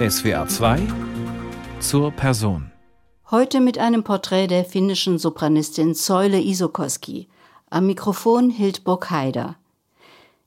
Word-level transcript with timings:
SWA 0.00 0.44
2 0.48 0.88
zur 1.78 2.10
Person. 2.10 2.72
Heute 3.30 3.60
mit 3.60 3.78
einem 3.78 4.02
Porträt 4.02 4.48
der 4.48 4.64
finnischen 4.64 5.18
Sopranistin 5.18 5.94
Soile 5.94 6.40
Isokoski. 6.40 7.28
Am 7.70 7.86
Mikrofon 7.86 8.50
Hildburg 8.50 9.12
Haider. 9.12 9.54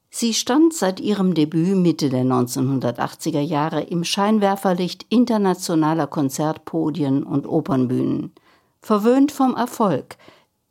Sie 0.10 0.34
stand 0.34 0.74
seit 0.74 1.00
ihrem 1.00 1.34
Debüt 1.34 1.78
Mitte 1.78 2.10
der 2.10 2.26
1980er 2.26 3.40
Jahre 3.40 3.84
im 3.84 4.04
Scheinwerferlicht 4.04 5.06
internationaler 5.08 6.08
Konzertpodien 6.08 7.24
und 7.24 7.48
Opernbühnen. 7.48 8.34
Verwöhnt 8.82 9.32
vom 9.32 9.56
Erfolg, 9.56 10.18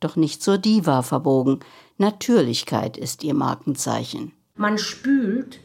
doch 0.01 0.15
nicht 0.15 0.43
zur 0.43 0.59
Diva 0.59 1.01
verbogen. 1.01 1.61
Natürlichkeit 1.97 2.95
ist 2.95 3.23
ihr 3.23 3.33
Markenzeichen. 3.33 4.33
Man 4.55 4.77
spült 4.77 5.61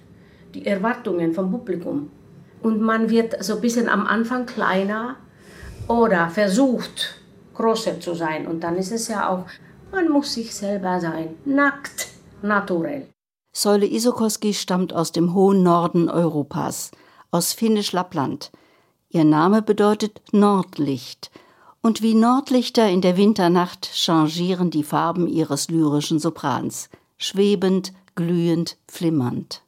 die 0.55 0.65
Erwartungen 0.65 1.35
vom 1.35 1.51
Publikum 1.51 2.09
und 2.63 2.81
man 2.81 3.11
wird 3.11 3.43
so 3.43 3.57
ein 3.57 3.61
bisschen 3.61 3.89
am 3.89 4.07
Anfang 4.07 4.47
kleiner 4.47 5.17
oder 5.89 6.29
versucht 6.31 7.19
größer 7.55 8.01
zu 8.01 8.15
sein. 8.15 8.47
Und 8.47 8.61
dann 8.61 8.77
ist 8.77 8.93
es 8.93 9.09
ja 9.09 9.29
auch, 9.29 9.47
man 9.91 10.09
muss 10.09 10.35
sich 10.35 10.55
selber 10.55 11.01
sein, 11.01 11.37
nackt, 11.45 12.09
naturell. 12.43 13.07
Säule 13.53 13.87
Isokoski 13.87 14.55
stammt 14.55 14.95
aus 14.95 15.13
dem 15.13 15.35
hohen 15.35 15.63
Norden 15.63 16.09
Europas, 16.09 16.91
aus 17.31 17.53
Finnisch-Lappland. 17.53 18.51
Ihr 19.11 19.25
Name 19.25 19.61
bedeutet 19.61 20.23
Nordlicht. 20.33 21.31
Und 21.83 22.01
wie 22.01 22.15
Nordlichter 22.15 22.89
in 22.89 23.03
der 23.03 23.17
Winternacht 23.17 23.91
changieren 23.93 24.71
die 24.71 24.85
Farben 24.85 25.27
ihres 25.27 25.69
lyrischen 25.69 26.19
Soprans, 26.19 26.89
schwebend, 27.19 27.93
glühend, 28.15 28.79
flimmernd. 28.89 29.62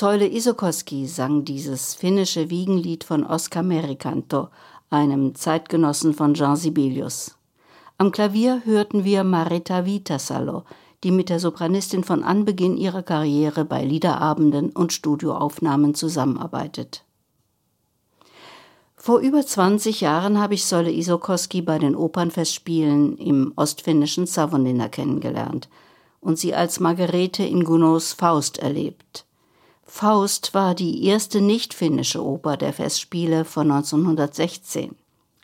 Säule 0.00 0.32
Isokoski 0.32 1.06
sang 1.06 1.44
dieses 1.44 1.94
finnische 1.94 2.48
Wiegenlied 2.48 3.04
von 3.04 3.22
Oskar 3.22 3.62
Merikanto, 3.62 4.48
einem 4.88 5.34
Zeitgenossen 5.34 6.14
von 6.14 6.32
Jean 6.32 6.56
Sibelius. 6.56 7.36
Am 7.98 8.10
Klavier 8.10 8.62
hörten 8.64 9.04
wir 9.04 9.24
Marita 9.24 9.84
Vitasalo, 9.84 10.62
die 11.04 11.10
mit 11.10 11.28
der 11.28 11.38
Sopranistin 11.38 12.02
von 12.02 12.24
Anbeginn 12.24 12.78
ihrer 12.78 13.02
Karriere 13.02 13.66
bei 13.66 13.84
Liederabenden 13.84 14.70
und 14.70 14.94
Studioaufnahmen 14.94 15.94
zusammenarbeitet. 15.94 17.04
Vor 18.96 19.18
über 19.18 19.44
20 19.44 20.00
Jahren 20.00 20.40
habe 20.40 20.54
ich 20.54 20.64
Säule 20.64 20.92
Isokoski 20.92 21.60
bei 21.60 21.78
den 21.78 21.94
Opernfestspielen 21.94 23.18
im 23.18 23.52
ostfinnischen 23.54 24.24
Savonlinna 24.24 24.88
kennengelernt 24.88 25.68
und 26.22 26.38
sie 26.38 26.54
als 26.54 26.80
Margarete 26.80 27.42
in 27.42 27.64
Gounods 27.64 28.14
Faust 28.14 28.56
erlebt. 28.60 29.26
Faust 29.92 30.54
war 30.54 30.76
die 30.76 31.04
erste 31.04 31.40
nicht-finnische 31.40 32.24
Oper 32.24 32.56
der 32.56 32.72
Festspiele 32.72 33.44
von 33.44 33.72
1916. 33.72 34.94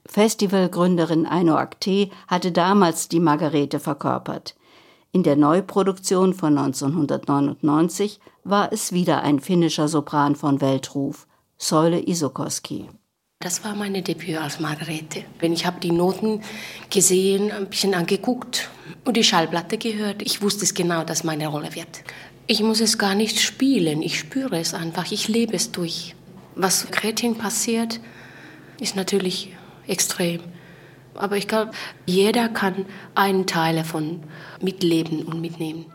Festivalgründerin 0.06 1.26
Aino 1.26 1.56
Akte 1.56 2.10
hatte 2.28 2.52
damals 2.52 3.08
die 3.08 3.18
Margarete 3.18 3.80
verkörpert. 3.80 4.54
In 5.10 5.24
der 5.24 5.34
Neuproduktion 5.34 6.32
von 6.32 6.56
1999 6.56 8.20
war 8.44 8.72
es 8.72 8.92
wieder 8.92 9.22
ein 9.24 9.40
finnischer 9.40 9.88
Sopran 9.88 10.36
von 10.36 10.60
Weltruf, 10.60 11.26
Säule 11.58 12.00
Isokoski. 12.08 12.88
Das 13.40 13.64
war 13.64 13.74
meine 13.74 14.00
Debüt 14.00 14.38
als 14.38 14.60
Margarete. 14.60 15.24
Ich 15.42 15.66
habe 15.66 15.80
die 15.80 15.92
Noten 15.92 16.40
gesehen, 16.88 17.50
ein 17.50 17.68
bisschen 17.68 17.94
angeguckt 17.94 18.70
und 19.04 19.16
die 19.16 19.24
Schallplatte 19.24 19.76
gehört. 19.76 20.22
Ich 20.22 20.40
wusste 20.40 20.64
es 20.64 20.72
genau, 20.72 21.02
dass 21.02 21.24
meine 21.24 21.48
Rolle 21.48 21.74
wird. 21.74 22.04
Ich 22.48 22.62
muss 22.62 22.80
es 22.80 22.96
gar 22.96 23.16
nicht 23.16 23.40
spielen, 23.40 24.02
ich 24.02 24.20
spüre 24.20 24.58
es 24.58 24.72
einfach, 24.72 25.10
ich 25.10 25.26
lebe 25.26 25.54
es 25.54 25.72
durch. 25.72 26.14
Was 26.54 26.88
Kretin 26.92 27.36
passiert, 27.36 27.98
ist 28.78 28.94
natürlich 28.94 29.52
extrem. 29.88 30.40
Aber 31.14 31.36
ich 31.36 31.48
glaube, 31.48 31.72
jeder 32.06 32.48
kann 32.48 32.86
einen 33.16 33.48
Teil 33.48 33.74
davon 33.74 34.22
mitleben 34.60 35.24
und 35.24 35.40
mitnehmen. 35.40 35.86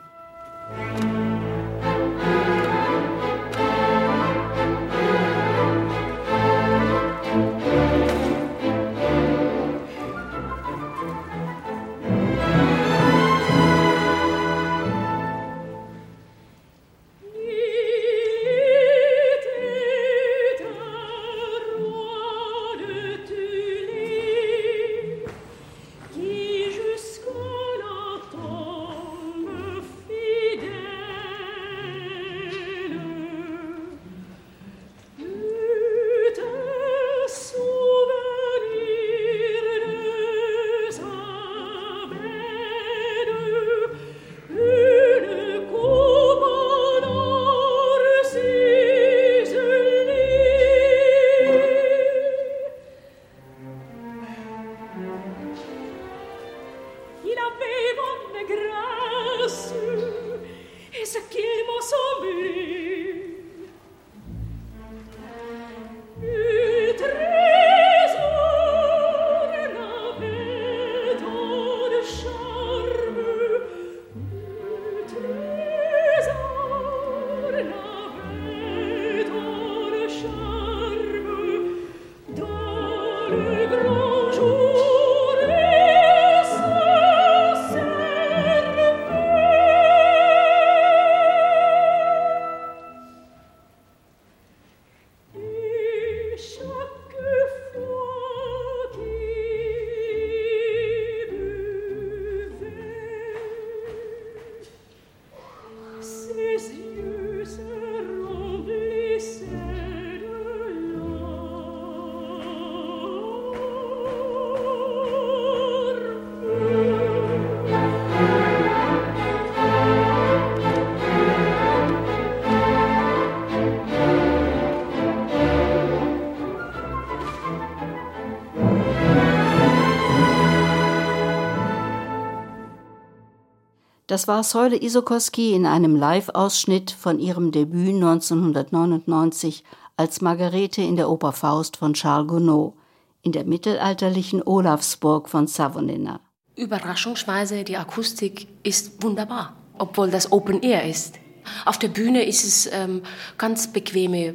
Das 134.11 134.27
war 134.27 134.43
Säule 134.43 134.75
Isokoski 134.75 135.53
in 135.53 135.65
einem 135.65 135.95
Live-Ausschnitt 135.95 136.91
von 136.91 137.17
ihrem 137.17 137.53
Debüt 137.53 137.95
1999 137.95 139.63
als 139.95 140.19
Margarete 140.19 140.81
in 140.81 140.97
der 140.97 141.09
Oper 141.09 141.31
Faust 141.31 141.77
von 141.77 141.93
Charles 141.93 142.27
Gounod 142.27 142.73
in 143.21 143.31
der 143.31 143.45
mittelalterlichen 143.45 144.43
Olafsburg 144.45 145.29
von 145.29 145.47
Savonlinna. 145.47 146.19
Überraschungsweise, 146.57 147.63
die 147.63 147.77
Akustik 147.77 148.49
ist 148.63 149.01
wunderbar, 149.01 149.55
obwohl 149.77 150.11
das 150.11 150.29
Open 150.33 150.61
Air 150.61 150.89
ist. 150.89 151.15
Auf 151.63 151.79
der 151.79 151.87
Bühne 151.87 152.25
ist 152.25 152.43
es 152.43 152.69
ähm, 152.69 153.03
ganz 153.37 153.71
bequeme 153.71 154.33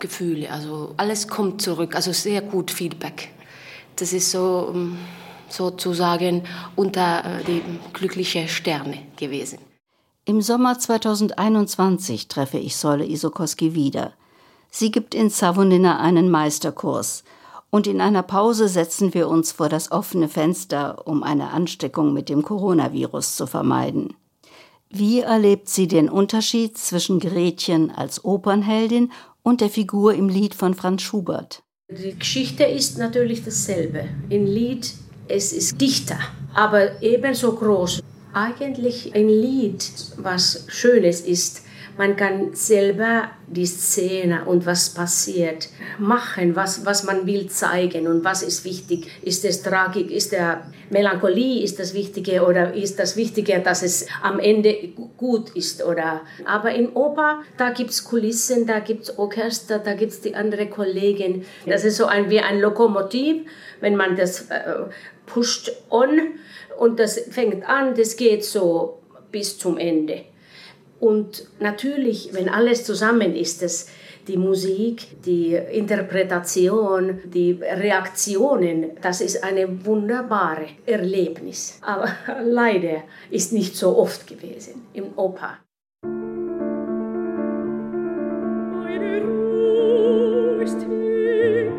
Gefühle, 0.00 0.50
also 0.50 0.94
alles 0.96 1.28
kommt 1.28 1.60
zurück, 1.60 1.94
also 1.94 2.10
sehr 2.12 2.40
gut 2.40 2.70
Feedback. 2.70 3.34
Das 3.96 4.14
ist 4.14 4.30
so. 4.30 4.72
Ähm, 4.74 4.96
sozusagen 5.48 6.44
unter 6.76 7.24
äh, 7.24 7.44
die 7.44 7.62
glücklichen 7.92 8.48
Sterne 8.48 8.98
gewesen. 9.16 9.58
Im 10.24 10.40
Sommer 10.40 10.78
2021 10.78 12.28
treffe 12.28 12.58
ich 12.58 12.76
Säule 12.76 13.06
Isokoski 13.06 13.74
wieder. 13.74 14.14
Sie 14.70 14.90
gibt 14.90 15.14
in 15.14 15.30
Savonlinna 15.30 16.00
einen 16.00 16.30
Meisterkurs 16.30 17.24
und 17.70 17.86
in 17.86 18.00
einer 18.00 18.22
Pause 18.22 18.68
setzen 18.68 19.14
wir 19.14 19.28
uns 19.28 19.52
vor 19.52 19.68
das 19.68 19.92
offene 19.92 20.28
Fenster, 20.28 21.06
um 21.06 21.22
eine 21.22 21.50
Ansteckung 21.50 22.12
mit 22.12 22.28
dem 22.28 22.42
Coronavirus 22.42 23.36
zu 23.36 23.46
vermeiden. 23.46 24.14
Wie 24.90 25.20
erlebt 25.20 25.68
sie 25.68 25.88
den 25.88 26.08
Unterschied 26.08 26.78
zwischen 26.78 27.18
Gretchen 27.18 27.90
als 27.90 28.24
Opernheldin 28.24 29.10
und 29.42 29.60
der 29.60 29.70
Figur 29.70 30.14
im 30.14 30.28
Lied 30.28 30.54
von 30.54 30.74
Franz 30.74 31.02
Schubert? 31.02 31.64
Die 31.90 32.16
Geschichte 32.16 32.64
ist 32.64 32.96
natürlich 32.96 33.44
dasselbe. 33.44 34.08
Im 34.30 34.46
Lied 34.46 34.94
es 35.28 35.52
ist 35.52 35.80
dichter, 35.80 36.18
aber 36.54 37.02
ebenso 37.02 37.54
groß. 37.54 38.02
Eigentlich 38.32 39.14
ein 39.14 39.28
Lied, 39.28 39.84
was 40.16 40.64
Schönes 40.68 41.20
ist. 41.20 41.62
Man 41.96 42.16
kann 42.16 42.54
selber 42.54 43.30
die 43.46 43.66
Szene 43.66 44.46
und 44.46 44.66
was 44.66 44.90
passiert 44.90 45.68
machen, 45.98 46.56
was, 46.56 46.84
was 46.84 47.04
man 47.04 47.24
will 47.24 47.46
zeigen 47.46 48.08
und 48.08 48.24
was 48.24 48.42
ist 48.42 48.64
wichtig. 48.64 49.06
Ist 49.22 49.44
es 49.44 49.62
Tragik, 49.62 50.10
ist 50.10 50.32
der 50.32 50.66
Melancholie, 50.90 51.62
ist 51.62 51.78
das 51.78 51.94
Wichtige 51.94 52.42
oder 52.42 52.74
ist 52.74 52.98
das 52.98 53.16
Wichtige, 53.16 53.60
dass 53.60 53.84
es 53.84 54.06
am 54.22 54.40
Ende 54.40 54.76
gut 55.16 55.50
ist? 55.54 55.84
Oder? 55.84 56.22
Aber 56.44 56.74
in 56.74 56.90
Oper, 56.94 57.42
da 57.56 57.70
gibt 57.70 57.90
es 57.90 58.02
Kulissen, 58.02 58.66
da 58.66 58.80
gibt 58.80 59.04
es 59.04 59.18
Orchester, 59.18 59.78
da 59.78 59.94
gibt 59.94 60.12
es 60.12 60.20
die 60.20 60.34
anderen 60.34 60.70
Kollegen. 60.70 61.44
Das 61.64 61.84
ist 61.84 61.96
so 61.96 62.06
ein, 62.06 62.28
wie 62.28 62.40
ein 62.40 62.60
Lokomotiv, 62.60 63.46
wenn 63.80 63.94
man 63.94 64.16
das 64.16 64.50
äh, 64.50 64.84
pusht 65.26 65.72
on 65.90 66.38
und 66.78 66.98
das 66.98 67.18
fängt 67.30 67.68
an, 67.68 67.94
das 67.94 68.16
geht 68.16 68.44
so 68.44 68.98
bis 69.30 69.58
zum 69.58 69.78
Ende. 69.78 70.24
Und 71.00 71.48
natürlich, 71.60 72.30
wenn 72.32 72.48
alles 72.48 72.84
zusammen 72.84 73.34
ist, 73.36 73.62
das, 73.62 73.88
die 74.26 74.38
Musik, 74.38 75.22
die 75.26 75.54
Interpretation, 75.54 77.20
die 77.24 77.52
Reaktionen, 77.60 78.92
das 79.02 79.20
ist 79.20 79.44
ein 79.44 79.84
wunderbares 79.84 80.70
Erlebnis. 80.86 81.78
Aber 81.82 82.08
leider 82.42 83.02
ist 83.30 83.52
nicht 83.52 83.76
so 83.76 83.98
oft 83.98 84.26
gewesen 84.26 84.86
im 84.94 85.12
Oper. 85.16 85.58
Meine 88.82 89.22
Ruhe 89.22 90.62
ist 90.64 90.78
hier, 90.78 91.70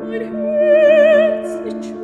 mein 0.00 0.34
Herz 0.34 1.48
ist 1.66 1.84
schwer. 1.84 2.01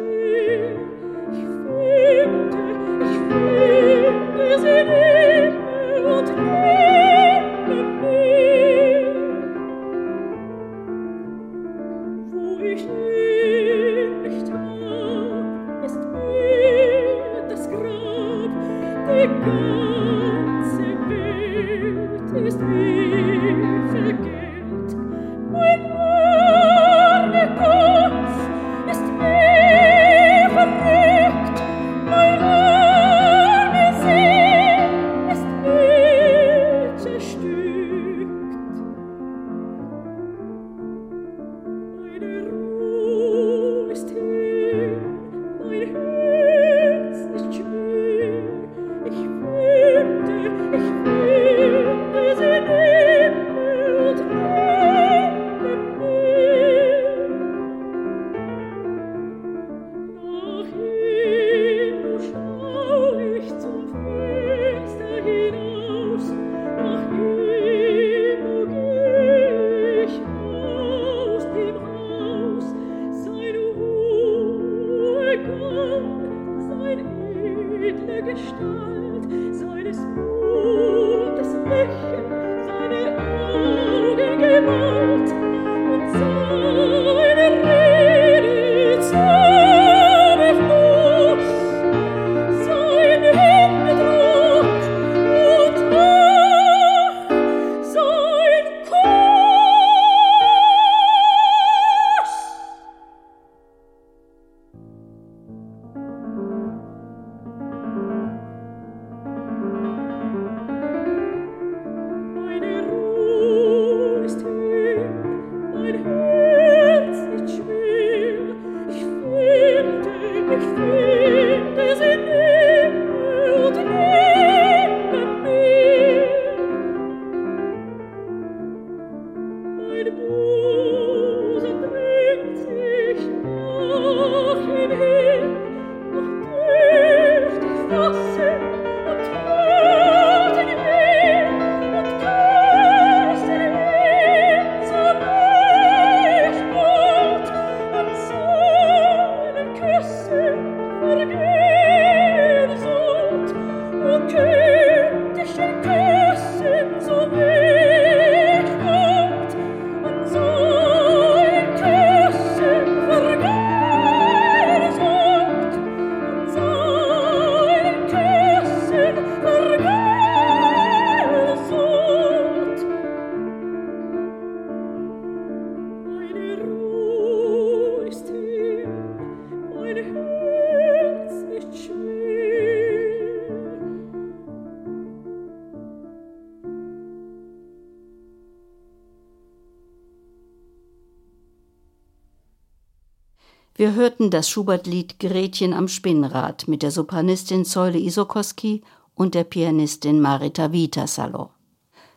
Das 194.31 194.51
Schubert-Lied 194.51 195.19
Gretchen 195.21 195.73
am 195.73 195.89
Spinnrad 195.89 196.69
mit 196.69 196.83
der 196.83 196.91
Sopranistin 196.91 197.65
Säule 197.65 197.99
Isokoski 197.99 198.83
und 199.15 199.35
der 199.35 199.45
Pianistin 199.45 200.21
Marita 200.21 200.71
Vitasalo. 200.71 201.51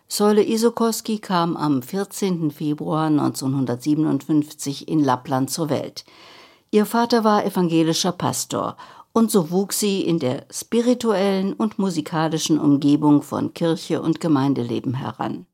Säule 0.10 0.46
Isokoski 0.46 1.20
kam 1.20 1.56
am 1.56 1.82
14. 1.82 2.52
Februar 2.52 3.06
1957 3.06 4.90
in 4.90 5.02
Lappland 5.02 5.52
zur 5.52 5.70
Welt. 5.70 6.04
Ihr 6.72 6.86
Vater 6.86 7.24
war 7.24 7.46
evangelischer 7.46 8.12
Pastor 8.12 8.76
und 9.14 9.32
so 9.32 9.50
wuchs 9.50 9.80
sie 9.80 10.02
in 10.02 10.20
der 10.20 10.46
spirituellen 10.52 11.54
und 11.54 11.80
musikalischen 11.80 12.60
Umgebung 12.60 13.22
von 13.22 13.54
Kirche 13.54 14.02
und 14.02 14.20
Gemeindeleben 14.20 14.96
heran. 14.96 15.46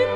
Die 0.00 0.06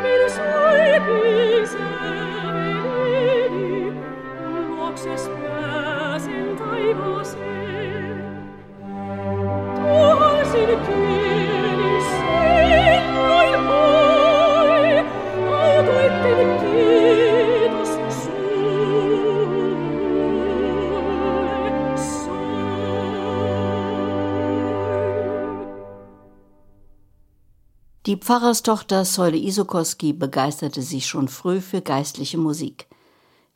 Pfarrerstochter 28.24 29.04
Säule 29.04 29.36
Isokoski 29.36 30.14
begeisterte 30.14 30.80
sich 30.80 31.04
schon 31.04 31.28
früh 31.28 31.60
für 31.60 31.82
geistliche 31.82 32.38
Musik. 32.38 32.86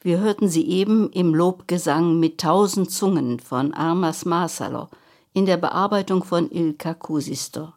Wir 0.03 0.21
hörten 0.21 0.51
sie 0.51 0.69
eben 0.69 1.11
im 1.13 1.35
Lobgesang 1.35 2.21
mit 2.21 2.39
tausend 2.39 2.91
Zungen 2.91 3.41
von 3.41 3.73
Armas 3.73 4.27
Masalo 4.27 4.89
in 5.33 5.47
der 5.47 5.57
Bearbeitung 5.57 6.23
von 6.23 6.51
Ilka 6.51 6.93
Kusisto. 6.93 7.73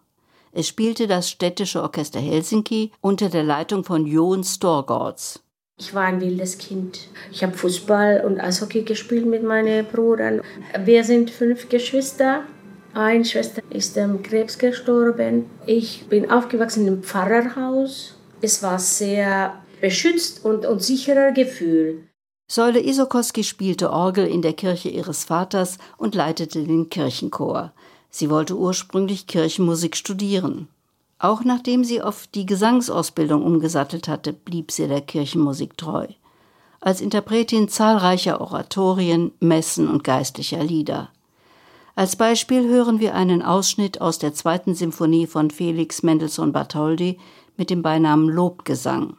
Es 0.52 0.68
spielte 0.68 1.08
das 1.08 1.30
städtische 1.30 1.82
Orchester 1.82 2.20
Helsinki 2.20 2.92
unter 3.00 3.30
der 3.30 3.44
Leitung 3.44 3.86
von 3.86 4.06
Jon 4.06 4.44
Storgårds. 4.44 5.40
Ich 5.80 5.96
war 5.96 6.04
ein 6.04 6.20
wildes 6.20 6.58
Kind. 6.58 7.08
Ich 7.32 7.42
habe 7.42 7.54
Fußball 7.54 8.26
und 8.26 8.42
Eishockey 8.42 8.82
gespielt 8.82 9.28
mit 9.28 9.44
meinen 9.44 9.86
Brüdern. 9.86 10.42
Wir 10.84 11.06
sind 11.06 11.30
fünf 11.30 11.70
Geschwister 11.70 12.44
eine 12.94 13.26
Schwester 13.26 13.62
ist 13.70 13.98
am 13.98 14.22
Krebs 14.22 14.58
gestorben. 14.58 15.46
Ich 15.66 16.08
bin 16.08 16.30
aufgewachsen 16.30 16.88
im 16.88 17.04
Pfarrerhaus. 17.04 18.16
Es 18.42 18.62
war 18.64 18.80
sehr 18.80 19.62
beschützt 19.80 20.46
und, 20.46 20.66
und 20.66 20.84
sicherer 20.84 21.32
Gefühl. 21.32 22.08
Säule 22.48 22.86
Isokoski 22.86 23.44
spielte 23.44 23.92
Orgel 23.92 24.28
in 24.28 24.42
der 24.42 24.54
Kirche 24.54 24.90
ihres 24.90 25.24
Vaters 25.24 25.78
und 25.98 26.16
leitete 26.16 26.64
den 26.64 26.90
Kirchenchor. 26.90 27.72
Sie 28.10 28.30
wollte 28.30 28.58
ursprünglich 28.58 29.26
Kirchenmusik 29.26 29.96
studieren. 29.96 30.68
Auch 31.18 31.44
nachdem 31.44 31.84
sie 31.84 32.02
auf 32.02 32.28
die 32.28 32.46
Gesangsausbildung 32.46 33.44
umgesattelt 33.44 34.08
hatte, 34.08 34.34
blieb 34.34 34.72
sie 34.72 34.88
der 34.88 35.02
Kirchenmusik 35.02 35.78
treu. 35.78 36.08
Als 36.82 37.00
Interpretin 37.00 37.70
zahlreicher 37.70 38.42
Oratorien, 38.42 39.32
Messen 39.40 39.88
und 39.88 40.04
geistlicher 40.04 40.64
Lieder. 40.64 41.10
Als 41.96 42.16
Beispiel 42.16 42.68
hören 42.68 43.00
wir 43.00 43.16
einen 43.16 43.42
Ausschnitt 43.42 44.00
aus 44.00 44.18
der 44.18 44.34
zweiten 44.34 44.76
Symphonie 44.76 45.28
von 45.28 45.52
Felix 45.52 46.04
Mendelssohn 46.04 46.52
Bartholdy 46.52 47.20
mit 47.58 47.70
dem 47.70 47.82
Beinamen 47.82 48.30
Lobgesang. 48.30 49.18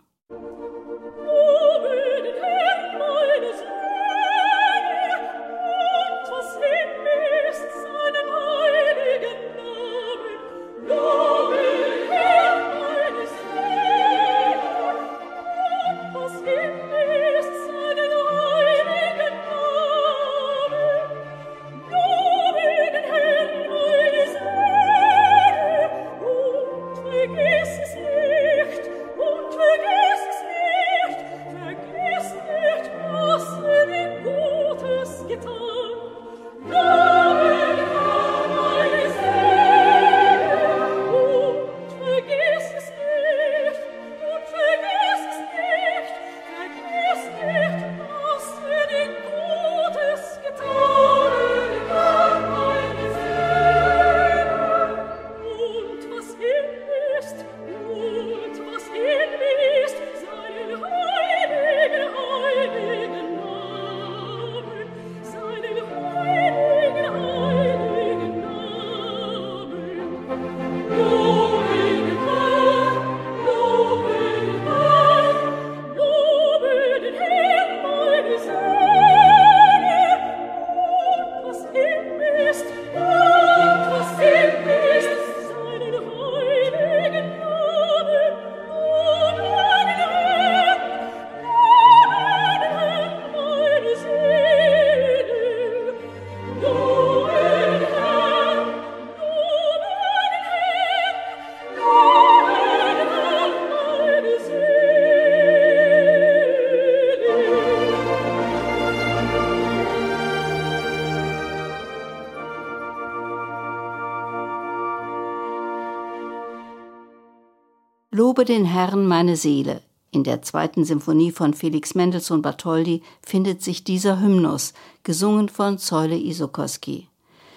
Lobe 118.14 118.44
den 118.44 118.66
Herrn 118.66 119.07
meine 119.07 119.37
Seele. 119.37 119.81
In 120.11 120.22
der 120.22 120.42
zweiten 120.42 120.85
Symphonie 120.85 121.33
von 121.33 121.55
Felix 121.55 121.94
Mendelssohn 121.94 122.42
Bartholdy 122.42 123.01
findet 123.27 123.62
sich 123.62 123.85
dieser 123.85 124.20
Hymnus, 124.20 124.75
gesungen 125.03 125.48
von 125.48 125.79
Zoyle 125.79 126.18
Isokoski. 126.18 127.09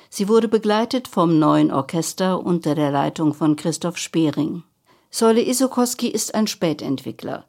Sie 0.09 0.29
wurde 0.29 0.47
begleitet 0.47 1.09
vom 1.09 1.39
neuen 1.39 1.73
Orchester 1.73 2.41
unter 2.41 2.73
der 2.73 2.89
Leitung 2.91 3.33
von 3.33 3.57
Christoph 3.57 3.97
Spering. 3.97 4.63
Zoyle 5.11 5.45
Isokoski 5.45 6.07
ist 6.07 6.33
ein 6.33 6.47
Spätentwickler. 6.47 7.43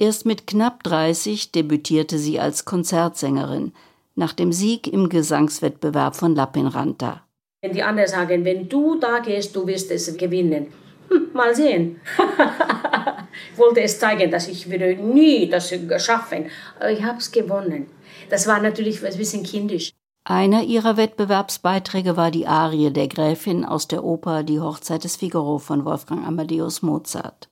Erst 0.00 0.26
mit 0.26 0.48
knapp 0.48 0.82
30 0.82 1.52
debütierte 1.52 2.18
sie 2.18 2.40
als 2.40 2.64
Konzertsängerin, 2.64 3.70
nach 4.16 4.32
dem 4.32 4.52
Sieg 4.52 4.88
im 4.88 5.08
Gesangswettbewerb 5.08 6.16
von 6.16 6.34
Lappinranta. 6.34 7.22
Wenn 7.62 7.74
die 7.74 7.84
anderen 7.84 8.08
sagen, 8.08 8.44
wenn 8.44 8.68
du 8.68 8.98
da 8.98 9.20
gehst, 9.20 9.54
du 9.54 9.68
wirst 9.68 9.92
es 9.92 10.16
gewinnen. 10.16 10.72
Hm, 11.10 11.30
mal 11.32 11.54
sehen. 11.54 12.00
ich 13.52 13.58
wollte 13.58 13.80
es 13.82 13.98
zeigen, 13.98 14.30
dass 14.30 14.48
ich 14.48 14.70
würde 14.70 14.94
nie 14.94 15.48
das 15.48 15.74
schaffen. 15.98 16.46
Aber 16.78 16.90
ich 16.90 17.02
habe 17.02 17.18
es 17.18 17.30
gewonnen. 17.32 17.86
Das 18.28 18.46
war 18.46 18.60
natürlich 18.60 19.04
ein 19.04 19.16
bisschen 19.16 19.42
kindisch. 19.42 19.92
Einer 20.24 20.62
ihrer 20.62 20.96
Wettbewerbsbeiträge 20.96 22.16
war 22.16 22.30
die 22.30 22.46
Arie 22.46 22.90
der 22.90 23.08
Gräfin 23.08 23.64
aus 23.64 23.88
der 23.88 24.04
Oper 24.04 24.44
Die 24.44 24.60
Hochzeit 24.60 25.02
des 25.02 25.16
Figaro 25.16 25.58
von 25.58 25.84
Wolfgang 25.84 26.26
Amadeus 26.26 26.82
Mozart. 26.82 27.49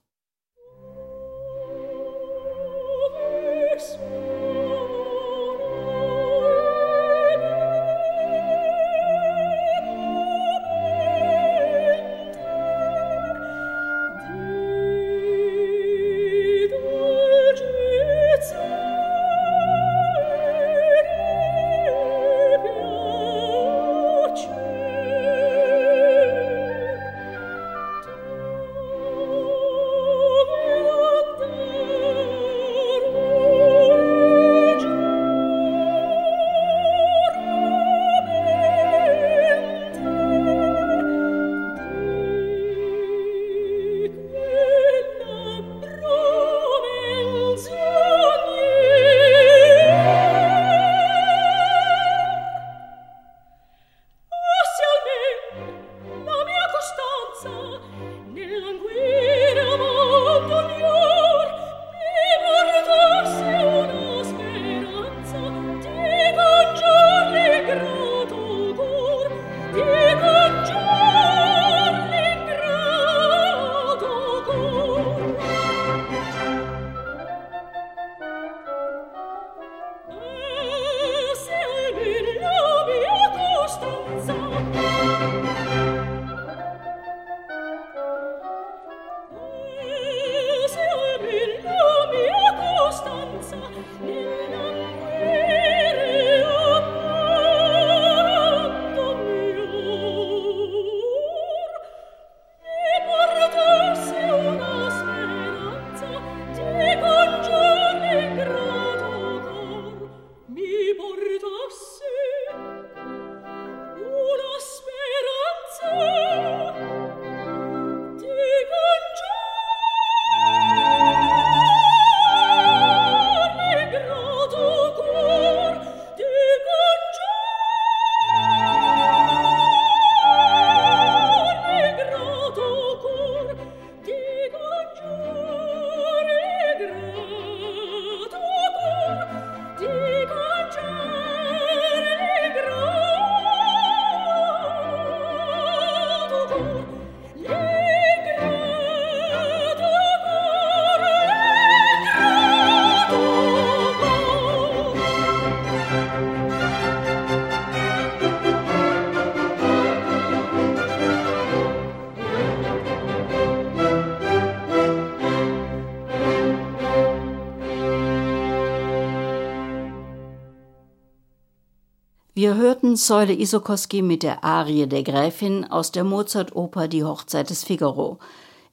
Hörten 172.81 172.95
Säule 172.95 173.33
Isokoski 173.33 174.01
mit 174.01 174.23
der 174.23 174.45
Arie 174.45 174.87
der 174.87 175.03
Gräfin 175.03 175.65
aus 175.65 175.91
der 175.91 176.05
Mozart-Oper 176.05 176.87
Die 176.87 177.03
Hochzeit 177.03 177.49
des 177.49 177.65
Figaro 177.65 178.19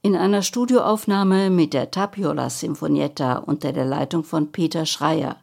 in 0.00 0.14
einer 0.14 0.42
Studioaufnahme 0.42 1.50
mit 1.50 1.74
der 1.74 1.90
Tapiola 1.90 2.48
Sinfonietta 2.48 3.38
unter 3.38 3.72
der 3.72 3.84
Leitung 3.84 4.22
von 4.22 4.52
Peter 4.52 4.86
Schreier. 4.86 5.38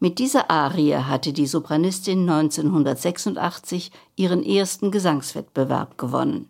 Mit 0.00 0.18
dieser 0.18 0.50
Arie 0.50 0.96
hatte 0.96 1.32
die 1.32 1.46
Sopranistin 1.46 2.28
1986 2.28 3.92
ihren 4.16 4.42
ersten 4.42 4.90
Gesangswettbewerb 4.90 5.96
gewonnen. 5.96 6.48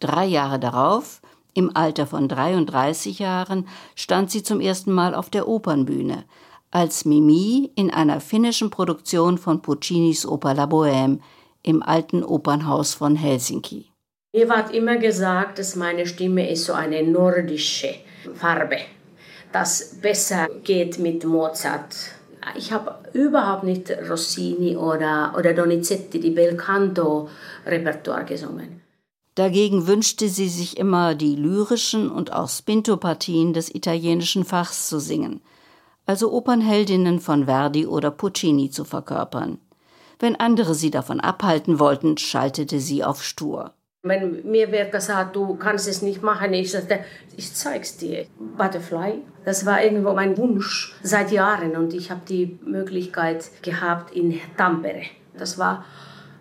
Drei 0.00 0.26
Jahre 0.26 0.58
darauf, 0.58 1.22
im 1.54 1.74
Alter 1.74 2.06
von 2.06 2.28
33 2.28 3.20
Jahren, 3.20 3.66
stand 3.94 4.30
sie 4.30 4.42
zum 4.42 4.60
ersten 4.60 4.92
Mal 4.92 5.14
auf 5.14 5.30
der 5.30 5.48
Opernbühne– 5.48 6.24
als 6.70 7.04
Mimi 7.04 7.70
in 7.74 7.90
einer 7.90 8.20
finnischen 8.20 8.70
Produktion 8.70 9.38
von 9.38 9.62
Puccinis 9.62 10.26
Oper 10.26 10.54
La 10.54 10.64
Bohème 10.64 11.20
im 11.62 11.82
alten 11.82 12.22
Opernhaus 12.22 12.94
von 12.94 13.16
Helsinki. 13.16 13.86
Mir 14.34 14.48
wird 14.48 14.72
immer 14.72 14.96
gesagt, 14.98 15.58
dass 15.58 15.74
meine 15.74 16.06
Stimme 16.06 16.50
ist 16.50 16.66
so 16.66 16.74
eine 16.74 17.02
nordische 17.02 17.94
Farbe, 18.34 18.78
das 19.52 19.96
besser 20.02 20.48
geht 20.62 20.98
mit 20.98 21.24
Mozart. 21.24 21.96
Ich 22.56 22.72
habe 22.72 22.94
überhaupt 23.14 23.64
nicht 23.64 23.90
Rossini 24.08 24.76
oder, 24.76 25.34
oder 25.36 25.54
Donizetti, 25.54 26.20
die 26.20 26.30
Belcanto-Repertoire 26.30 28.24
gesungen. 28.24 28.82
Dagegen 29.34 29.86
wünschte 29.86 30.28
sie 30.28 30.48
sich 30.48 30.78
immer 30.78 31.14
die 31.14 31.36
lyrischen 31.36 32.10
und 32.10 32.32
auch 32.32 32.48
Spinto-Partien 32.48 33.52
des 33.52 33.74
italienischen 33.74 34.44
Fachs 34.44 34.88
zu 34.88 35.00
singen– 35.00 35.40
also 36.08 36.32
Opernheldinnen 36.32 37.20
von 37.20 37.44
Verdi 37.44 37.86
oder 37.86 38.10
Puccini 38.10 38.70
zu 38.70 38.84
verkörpern. 38.84 39.58
Wenn 40.18 40.36
andere 40.36 40.74
sie 40.74 40.90
davon 40.90 41.20
abhalten 41.20 41.78
wollten, 41.78 42.16
schaltete 42.16 42.80
sie 42.80 43.04
auf 43.04 43.22
stur. 43.22 43.74
Wenn 44.02 44.50
mir 44.50 44.72
wer 44.72 44.86
gesagt, 44.86 45.36
du 45.36 45.56
kannst 45.56 45.86
es 45.86 46.00
nicht 46.00 46.22
machen, 46.22 46.54
ich 46.54 46.72
sagte, 46.72 47.00
ich 47.36 47.52
zeig's 47.52 47.98
dir. 47.98 48.24
Butterfly, 48.56 49.20
das 49.44 49.66
war 49.66 49.82
irgendwo 49.82 50.14
mein 50.14 50.38
Wunsch 50.38 50.94
seit 51.02 51.30
Jahren 51.30 51.76
und 51.76 51.92
ich 51.92 52.10
habe 52.10 52.22
die 52.26 52.58
Möglichkeit 52.64 53.50
gehabt 53.60 54.10
in 54.16 54.40
Tampere. 54.56 55.02
Das 55.36 55.58
war 55.58 55.84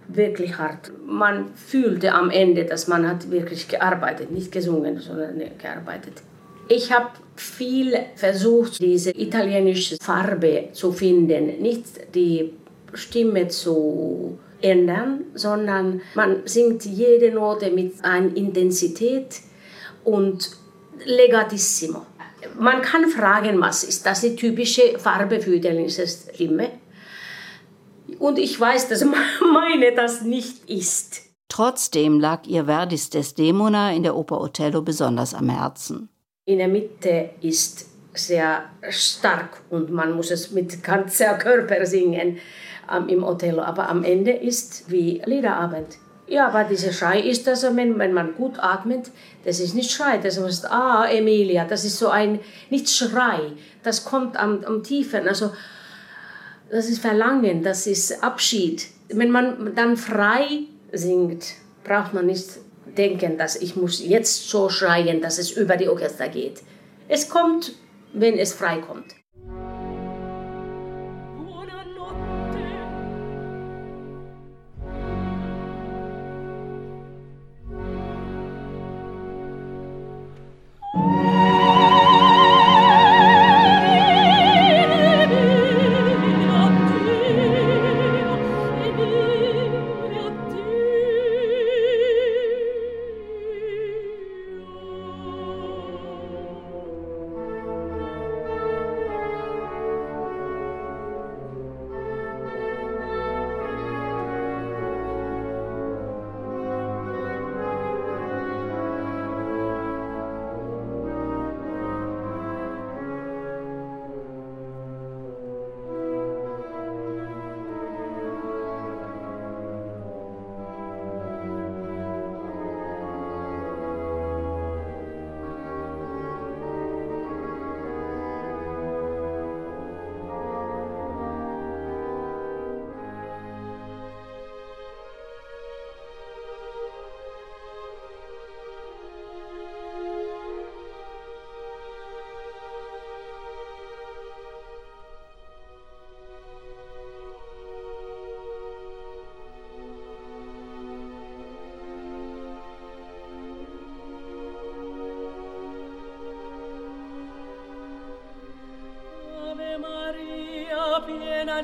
wirklich 0.07 0.57
hart. 0.57 0.93
Man 1.05 1.53
fühlte 1.55 2.13
am 2.13 2.29
Ende, 2.29 2.63
dass 2.63 2.87
man 2.87 3.05
hat 3.05 3.31
wirklich 3.31 3.67
gearbeitet, 3.67 4.31
nicht 4.31 4.53
gesungen, 4.53 4.97
sondern 4.99 5.41
gearbeitet. 5.57 6.21
Ich 6.69 6.91
habe 6.91 7.11
viel 7.35 7.97
versucht, 8.15 8.79
diese 8.79 9.11
italienische 9.11 9.97
Farbe 10.01 10.69
zu 10.73 10.91
finden, 10.91 11.61
nicht 11.61 11.85
die 12.13 12.53
Stimme 12.93 13.47
zu 13.47 14.37
ändern, 14.61 15.25
sondern 15.33 16.01
man 16.15 16.41
singt 16.45 16.85
jede 16.85 17.31
Note 17.31 17.71
mit 17.71 18.03
einer 18.03 18.35
Intensität 18.35 19.41
und 20.03 20.49
legatissimo. 21.05 22.05
Man 22.59 22.81
kann 22.81 23.07
fragen, 23.07 23.61
was 23.61 23.83
ist 23.83 24.05
das 24.05 24.21
die 24.21 24.35
typische 24.35 24.97
Farbe 24.97 25.39
für 25.39 25.55
italienische 25.55 26.07
Stimme? 26.07 26.71
Und 28.19 28.39
ich 28.39 28.59
weiß, 28.59 28.89
dass 28.89 29.05
meine 29.53 29.93
das 29.95 30.21
nicht 30.21 30.69
ist. 30.69 31.21
Trotzdem 31.49 32.19
lag 32.19 32.45
ihr 32.45 32.65
Verdis 32.65 33.09
Desdemona 33.09 33.93
in 33.93 34.03
der 34.03 34.15
Oper 34.15 34.41
Othello 34.41 34.81
besonders 34.81 35.33
am 35.33 35.49
Herzen. 35.49 36.09
In 36.47 36.59
der 36.59 36.69
Mitte 36.69 37.31
ist 37.41 37.87
sehr 38.13 38.63
stark 38.89 39.57
und 39.69 39.91
man 39.91 40.13
muss 40.13 40.31
es 40.31 40.51
mit 40.51 40.81
ganzer 40.81 41.33
Körper 41.33 41.85
singen 41.85 42.37
ähm, 42.89 43.09
im 43.09 43.23
Othello. 43.25 43.61
Aber 43.61 43.89
am 43.89 44.05
Ende 44.05 44.31
ist 44.31 44.89
wie 44.89 45.21
Liederabend. 45.25 45.97
Ja, 46.25 46.47
aber 46.47 46.63
dieser 46.63 46.93
Schrei 46.93 47.19
ist 47.19 47.47
das, 47.47 47.63
wenn, 47.75 47.99
wenn 47.99 48.13
man 48.13 48.33
gut 48.35 48.59
atmet, 48.59 49.11
das 49.43 49.59
ist 49.59 49.75
nicht 49.75 49.91
Schrei, 49.91 50.19
das 50.19 50.37
ist, 50.37 50.65
ah, 50.71 51.05
Emilia, 51.09 51.65
das 51.65 51.83
ist 51.83 51.99
so 51.99 52.07
ein, 52.07 52.39
nicht 52.69 52.89
Schrei, 52.89 53.51
das 53.83 54.05
kommt 54.05 54.37
am, 54.37 54.63
am 54.63 54.83
Tiefen, 54.83 55.27
also 55.27 55.51
das 56.71 56.87
ist 56.87 56.99
Verlangen, 56.99 57.61
das 57.61 57.87
ist 57.87 58.23
Abschied. 58.23 58.87
Wenn 59.09 59.31
man 59.31 59.75
dann 59.75 59.97
frei 59.97 60.61
singt, 60.93 61.55
braucht 61.83 62.13
man 62.13 62.25
nicht 62.25 62.45
denken, 62.97 63.37
dass 63.37 63.55
ich 63.55 63.75
muss 63.75 64.03
jetzt 64.03 64.49
so 64.49 64.69
schreien, 64.69 65.21
dass 65.21 65.37
es 65.37 65.51
über 65.51 65.77
die 65.77 65.87
Orchester 65.87 66.29
geht. 66.29 66.61
Es 67.07 67.29
kommt, 67.29 67.73
wenn 68.13 68.37
es 68.37 68.53
frei 68.53 68.77
kommt. 68.79 69.15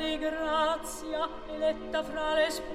Di 0.04 0.18
grazia, 0.18 1.30
eletta 1.48 2.04
fra 2.04 2.34
le 2.34 2.50
spose 2.50 2.73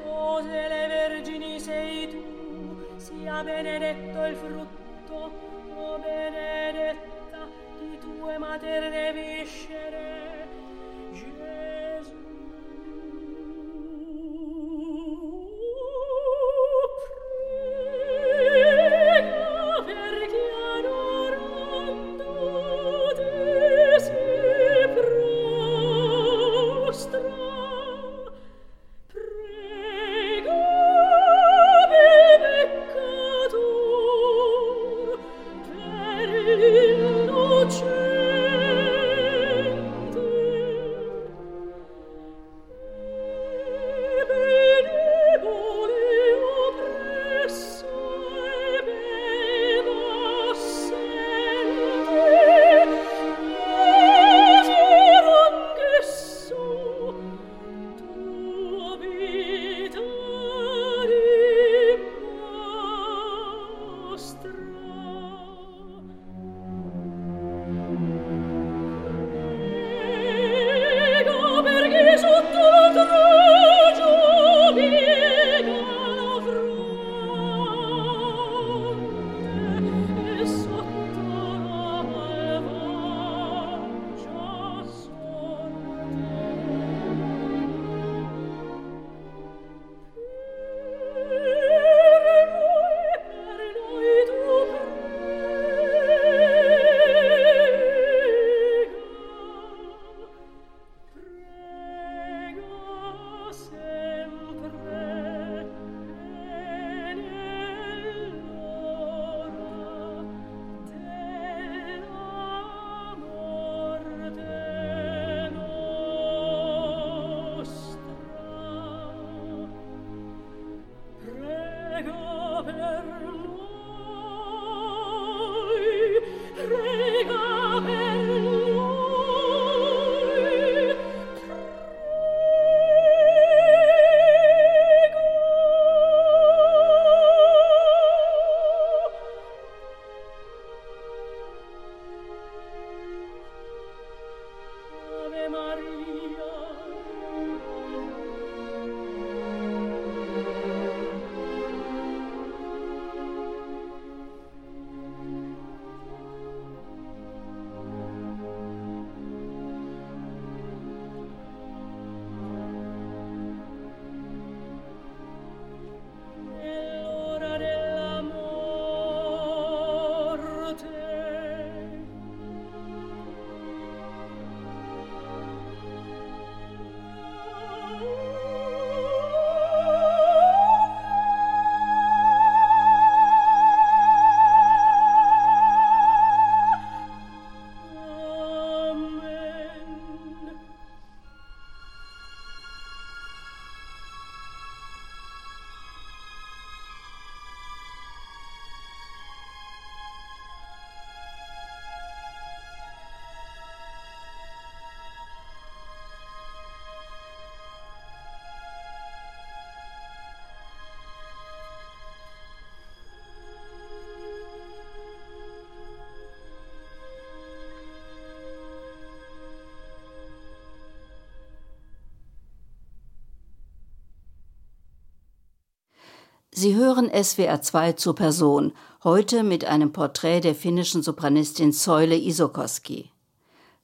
Sie 226.60 226.74
hören 226.74 227.08
SWR 227.08 227.62
2 227.62 227.92
zur 227.92 228.16
Person, 228.16 228.72
heute 229.04 229.44
mit 229.44 229.64
einem 229.64 229.92
Porträt 229.92 230.40
der 230.40 230.56
finnischen 230.56 231.04
Sopranistin 231.04 231.70
Säule 231.70 232.16
Isokoski. 232.16 233.12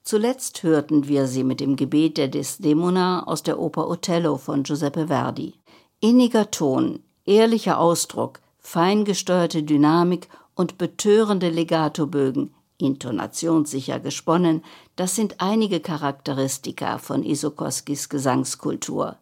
Zuletzt 0.03 0.61
hörten 0.61 1.07
wir 1.07 1.27
sie 1.27 1.45
mit 1.45 1.61
dem 1.61 1.77
Gebet 1.77 2.17
der 2.17 2.27
Desdemona 2.27 3.25
aus 3.27 3.43
der 3.43 3.59
Oper 3.59 3.89
Othello 3.89 4.35
von 4.35 4.63
Giuseppe 4.63 5.07
Verdi. 5.07 5.53
Inniger 6.01 6.51
Ton, 6.51 6.99
ehrlicher 7.23 7.79
Ausdruck, 7.79 8.41
fein 8.59 9.05
gesteuerte 9.05 9.63
Dynamik 9.63 10.27
und 10.53 10.77
betörende 10.77 11.47
Legatobögen, 11.47 12.53
intonationssicher 12.77 14.01
gesponnen, 14.01 14.65
das 14.97 15.15
sind 15.15 15.39
einige 15.39 15.79
Charakteristika 15.79 16.97
von 16.97 17.23
Isokoskis 17.23 18.09
Gesangskultur. 18.09 19.17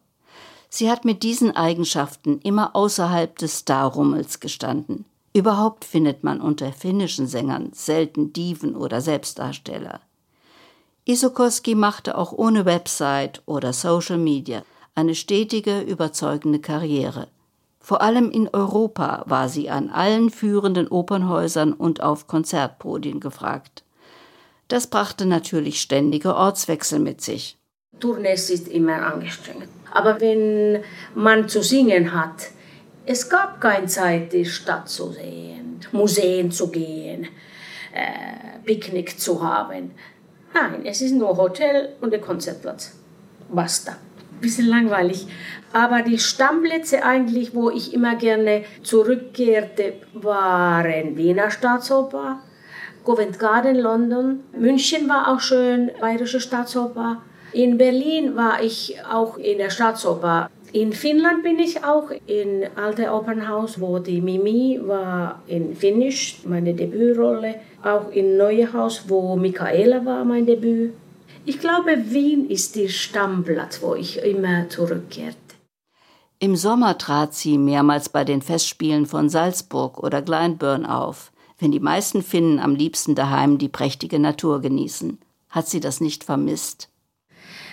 Sie 0.76 0.90
hat 0.90 1.04
mit 1.04 1.22
diesen 1.22 1.54
Eigenschaften 1.54 2.40
immer 2.40 2.74
außerhalb 2.74 3.38
des 3.38 3.60
Starrummels 3.60 4.40
gestanden. 4.40 5.04
Überhaupt 5.32 5.84
findet 5.84 6.24
man 6.24 6.40
unter 6.40 6.72
finnischen 6.72 7.28
Sängern 7.28 7.70
selten 7.72 8.32
Diven 8.32 8.74
oder 8.74 9.00
Selbstdarsteller. 9.00 10.00
Isokoski 11.04 11.76
machte 11.76 12.18
auch 12.18 12.32
ohne 12.32 12.64
Website 12.64 13.40
oder 13.46 13.72
Social 13.72 14.18
Media 14.18 14.64
eine 14.96 15.14
stetige, 15.14 15.80
überzeugende 15.80 16.58
Karriere. 16.58 17.28
Vor 17.78 18.02
allem 18.02 18.32
in 18.32 18.48
Europa 18.48 19.22
war 19.26 19.48
sie 19.48 19.70
an 19.70 19.90
allen 19.90 20.28
führenden 20.28 20.88
Opernhäusern 20.88 21.72
und 21.72 22.02
auf 22.02 22.26
Konzertpodien 22.26 23.20
gefragt. 23.20 23.84
Das 24.66 24.88
brachte 24.88 25.24
natürlich 25.24 25.80
ständige 25.80 26.34
Ortswechsel 26.34 26.98
mit 26.98 27.20
sich. 27.20 27.58
Tournees 28.00 28.50
ist 28.50 28.68
immer 28.68 29.02
angestrengt. 29.06 29.68
Aber 29.92 30.20
wenn 30.20 30.82
man 31.14 31.48
zu 31.48 31.62
singen 31.62 32.12
hat, 32.12 32.50
es 33.06 33.28
gab 33.28 33.60
keine 33.60 33.86
Zeit, 33.86 34.32
die 34.32 34.44
Stadt 34.44 34.88
zu 34.88 35.12
sehen, 35.12 35.80
Museen 35.92 36.50
zu 36.50 36.68
gehen, 36.70 37.28
äh, 37.92 38.58
Picknick 38.64 39.20
zu 39.20 39.42
haben. 39.42 39.92
Nein, 40.54 40.84
es 40.84 41.00
ist 41.00 41.12
nur 41.12 41.36
Hotel 41.36 41.90
und 42.00 42.12
der 42.12 42.20
Konzertplatz. 42.20 42.92
Basta. 43.48 43.96
Bisschen 44.40 44.66
langweilig. 44.66 45.26
Aber 45.72 46.02
die 46.02 46.18
Stammplätze 46.18 47.04
eigentlich, 47.04 47.54
wo 47.54 47.70
ich 47.70 47.92
immer 47.92 48.16
gerne 48.16 48.64
zurückkehrte, 48.82 49.94
waren 50.12 51.16
Wiener 51.16 51.50
Staatsoper, 51.50 52.40
Covent 53.04 53.38
Garden, 53.38 53.76
London. 53.76 54.40
München 54.56 55.08
war 55.08 55.28
auch 55.28 55.40
schön, 55.40 55.90
Bayerische 56.00 56.40
Staatsoper. 56.40 57.22
In 57.54 57.78
Berlin 57.78 58.34
war 58.34 58.64
ich 58.64 58.96
auch 59.08 59.36
in 59.36 59.58
der 59.58 59.70
Staatsoper. 59.70 60.50
In 60.72 60.92
Finnland 60.92 61.44
bin 61.44 61.60
ich 61.60 61.84
auch 61.84 62.10
in 62.26 62.64
Alte 62.74 63.12
Opernhaus, 63.12 63.80
wo 63.80 64.00
die 64.00 64.20
Mimi 64.20 64.80
war 64.82 65.40
in 65.46 65.76
Finnisch, 65.76 66.40
meine 66.44 66.74
Debütrolle. 66.74 67.54
Auch 67.84 68.10
in 68.10 68.36
Neuhaus, 68.36 69.04
wo 69.06 69.36
Michaela 69.36 70.04
war, 70.04 70.24
mein 70.24 70.46
Debüt. 70.46 70.94
Ich 71.44 71.60
glaube, 71.60 71.96
Wien 72.10 72.50
ist 72.50 72.74
der 72.74 72.88
Stammplatz, 72.88 73.80
wo 73.82 73.94
ich 73.94 74.18
immer 74.24 74.68
zurückkehrte. 74.68 75.36
Im 76.40 76.56
Sommer 76.56 76.98
trat 76.98 77.34
sie 77.34 77.56
mehrmals 77.56 78.08
bei 78.08 78.24
den 78.24 78.42
Festspielen 78.42 79.06
von 79.06 79.28
Salzburg 79.28 80.02
oder 80.02 80.22
Glyndebourne 80.22 80.92
auf, 80.92 81.30
wenn 81.60 81.70
die 81.70 81.78
meisten 81.78 82.20
Finnen 82.20 82.58
am 82.58 82.74
liebsten 82.74 83.14
daheim 83.14 83.58
die 83.58 83.68
prächtige 83.68 84.18
Natur 84.18 84.60
genießen. 84.60 85.20
Hat 85.50 85.68
sie 85.68 85.78
das 85.78 86.00
nicht 86.00 86.24
vermisst? 86.24 86.88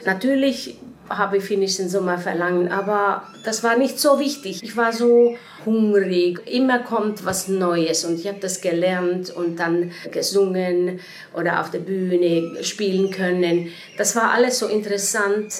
Natürlich 0.05 0.77
habe 1.09 1.37
ich 1.37 1.43
finnischen 1.43 1.89
Sommer 1.89 2.17
verlangen, 2.17 2.71
aber 2.71 3.23
das 3.43 3.63
war 3.63 3.77
nicht 3.77 3.99
so 3.99 4.19
wichtig. 4.19 4.63
Ich 4.63 4.77
war 4.77 4.93
so 4.93 5.35
hungrig. 5.65 6.41
Immer 6.47 6.79
kommt 6.79 7.25
was 7.25 7.47
Neues 7.47 8.05
und 8.05 8.19
ich 8.19 8.27
habe 8.27 8.39
das 8.39 8.61
gelernt 8.61 9.29
und 9.29 9.59
dann 9.59 9.91
gesungen 10.11 10.99
oder 11.33 11.59
auf 11.59 11.71
der 11.71 11.79
Bühne 11.79 12.63
spielen 12.63 13.11
können. 13.11 13.69
Das 13.97 14.15
war 14.15 14.31
alles 14.31 14.59
so 14.59 14.67
interessant. 14.67 15.53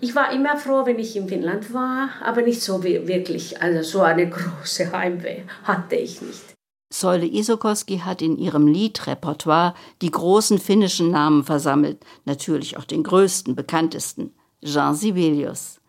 Ich 0.00 0.14
war 0.14 0.32
immer 0.32 0.56
froh, 0.56 0.86
wenn 0.86 0.98
ich 0.98 1.16
in 1.16 1.28
Finnland 1.28 1.74
war, 1.74 2.10
aber 2.24 2.42
nicht 2.42 2.62
so 2.62 2.82
wirklich. 2.82 3.60
Also 3.62 3.82
so 3.82 4.02
eine 4.02 4.28
große 4.30 4.92
Heimweh 4.92 5.42
hatte 5.64 5.96
ich 5.96 6.22
nicht. 6.22 6.59
Säule 6.92 7.26
Isokoski 7.26 7.98
hat 7.98 8.20
in 8.20 8.36
ihrem 8.36 8.66
Liedrepertoire 8.66 9.74
die 10.02 10.10
großen 10.10 10.58
finnischen 10.58 11.10
Namen 11.10 11.44
versammelt, 11.44 11.98
natürlich 12.24 12.76
auch 12.76 12.84
den 12.84 13.04
größten, 13.04 13.54
bekanntesten, 13.54 14.34
Jean 14.62 14.94
Sibelius. 14.94 15.80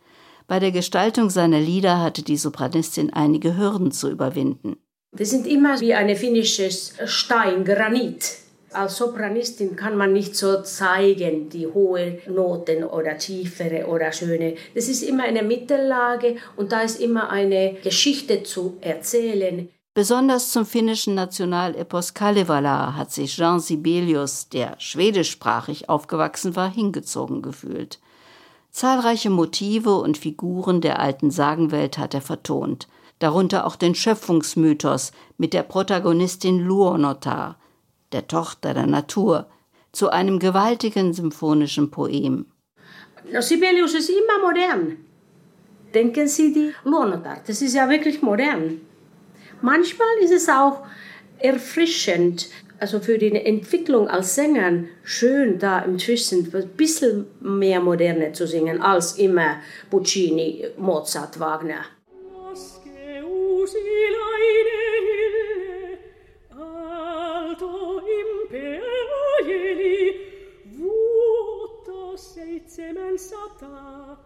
Bei 0.47 0.59
der 0.59 0.71
Gestaltung 0.71 1.29
seiner 1.29 1.59
Lieder 1.59 1.99
hatte 1.99 2.21
die 2.21 2.37
Sopranistin 2.37 3.11
einige 3.11 3.57
Hürden 3.57 3.91
zu 3.91 4.11
überwinden. 4.11 4.77
Wir 5.13 5.25
sind 5.25 5.47
immer 5.47 5.79
wie 5.81 5.93
ein 5.93 6.15
finnisches 6.15 6.93
Stein, 7.05 7.65
Granit. 7.65 8.37
Als 8.71 8.97
Sopranistin 8.97 9.75
kann 9.75 9.97
man 9.97 10.13
nicht 10.13 10.35
so 10.35 10.61
zeigen, 10.61 11.49
die 11.49 11.67
hohen 11.67 12.19
Noten 12.29 12.83
oder 12.83 13.17
tiefere 13.17 13.87
oder 13.87 14.13
schöne. 14.13 14.55
Das 14.75 14.87
ist 14.87 15.01
immer 15.01 15.23
eine 15.23 15.43
Mittellage 15.43 16.37
und 16.55 16.71
da 16.71 16.81
ist 16.81 17.01
immer 17.01 17.29
eine 17.29 17.75
Geschichte 17.83 18.43
zu 18.43 18.77
erzählen. 18.79 19.67
Besonders 19.93 20.51
zum 20.51 20.65
finnischen 20.65 21.15
Nationalepos 21.15 22.13
Kalevala 22.13 22.95
hat 22.95 23.11
sich 23.11 23.35
Jean 23.35 23.59
Sibelius, 23.59 24.47
der 24.47 24.79
schwedischsprachig 24.79 25.89
aufgewachsen 25.89 26.55
war, 26.55 26.71
hingezogen 26.71 27.41
gefühlt. 27.41 27.99
Zahlreiche 28.69 29.29
Motive 29.29 29.95
und 29.95 30.17
Figuren 30.17 30.79
der 30.79 30.99
alten 30.99 31.29
Sagenwelt 31.29 31.97
hat 31.97 32.13
er 32.13 32.21
vertont, 32.21 32.87
darunter 33.19 33.67
auch 33.67 33.75
den 33.75 33.93
Schöpfungsmythos 33.93 35.11
mit 35.37 35.53
der 35.53 35.63
Protagonistin 35.63 36.59
Luonotar, 36.59 37.59
der 38.13 38.27
Tochter 38.27 38.73
der 38.73 38.87
Natur, 38.87 39.49
zu 39.91 40.09
einem 40.09 40.39
gewaltigen 40.39 41.11
symphonischen 41.11 41.91
Poem. 41.91 42.45
Sibelius 43.41 43.93
ist 43.93 44.09
immer 44.09 44.47
modern. 44.47 44.99
Denken 45.93 46.29
Sie 46.29 46.53
die 46.53 46.73
Luonotar, 46.85 47.41
das 47.45 47.61
ist 47.61 47.73
ja 47.73 47.89
wirklich 47.89 48.21
modern. 48.21 48.79
Manchmal 49.61 50.17
ist 50.21 50.31
es 50.31 50.49
auch 50.49 50.83
erfrischend, 51.39 52.49
also 52.79 52.99
für 52.99 53.17
die 53.17 53.33
Entwicklung 53.33 54.07
als 54.07 54.35
Sänger 54.35 54.85
schön 55.03 55.59
da 55.59 55.79
inzwischen 55.79 56.51
ein 56.53 56.69
bisschen 56.69 57.27
mehr 57.39 57.79
moderne 57.79 58.31
zu 58.33 58.47
singen 58.47 58.81
als 58.81 59.17
immer 59.17 59.57
Puccini, 59.89 60.65
Mozart, 60.77 61.39
Wagner. 61.39 61.85
Seitsemen 72.71 73.17
sata, 73.17 74.17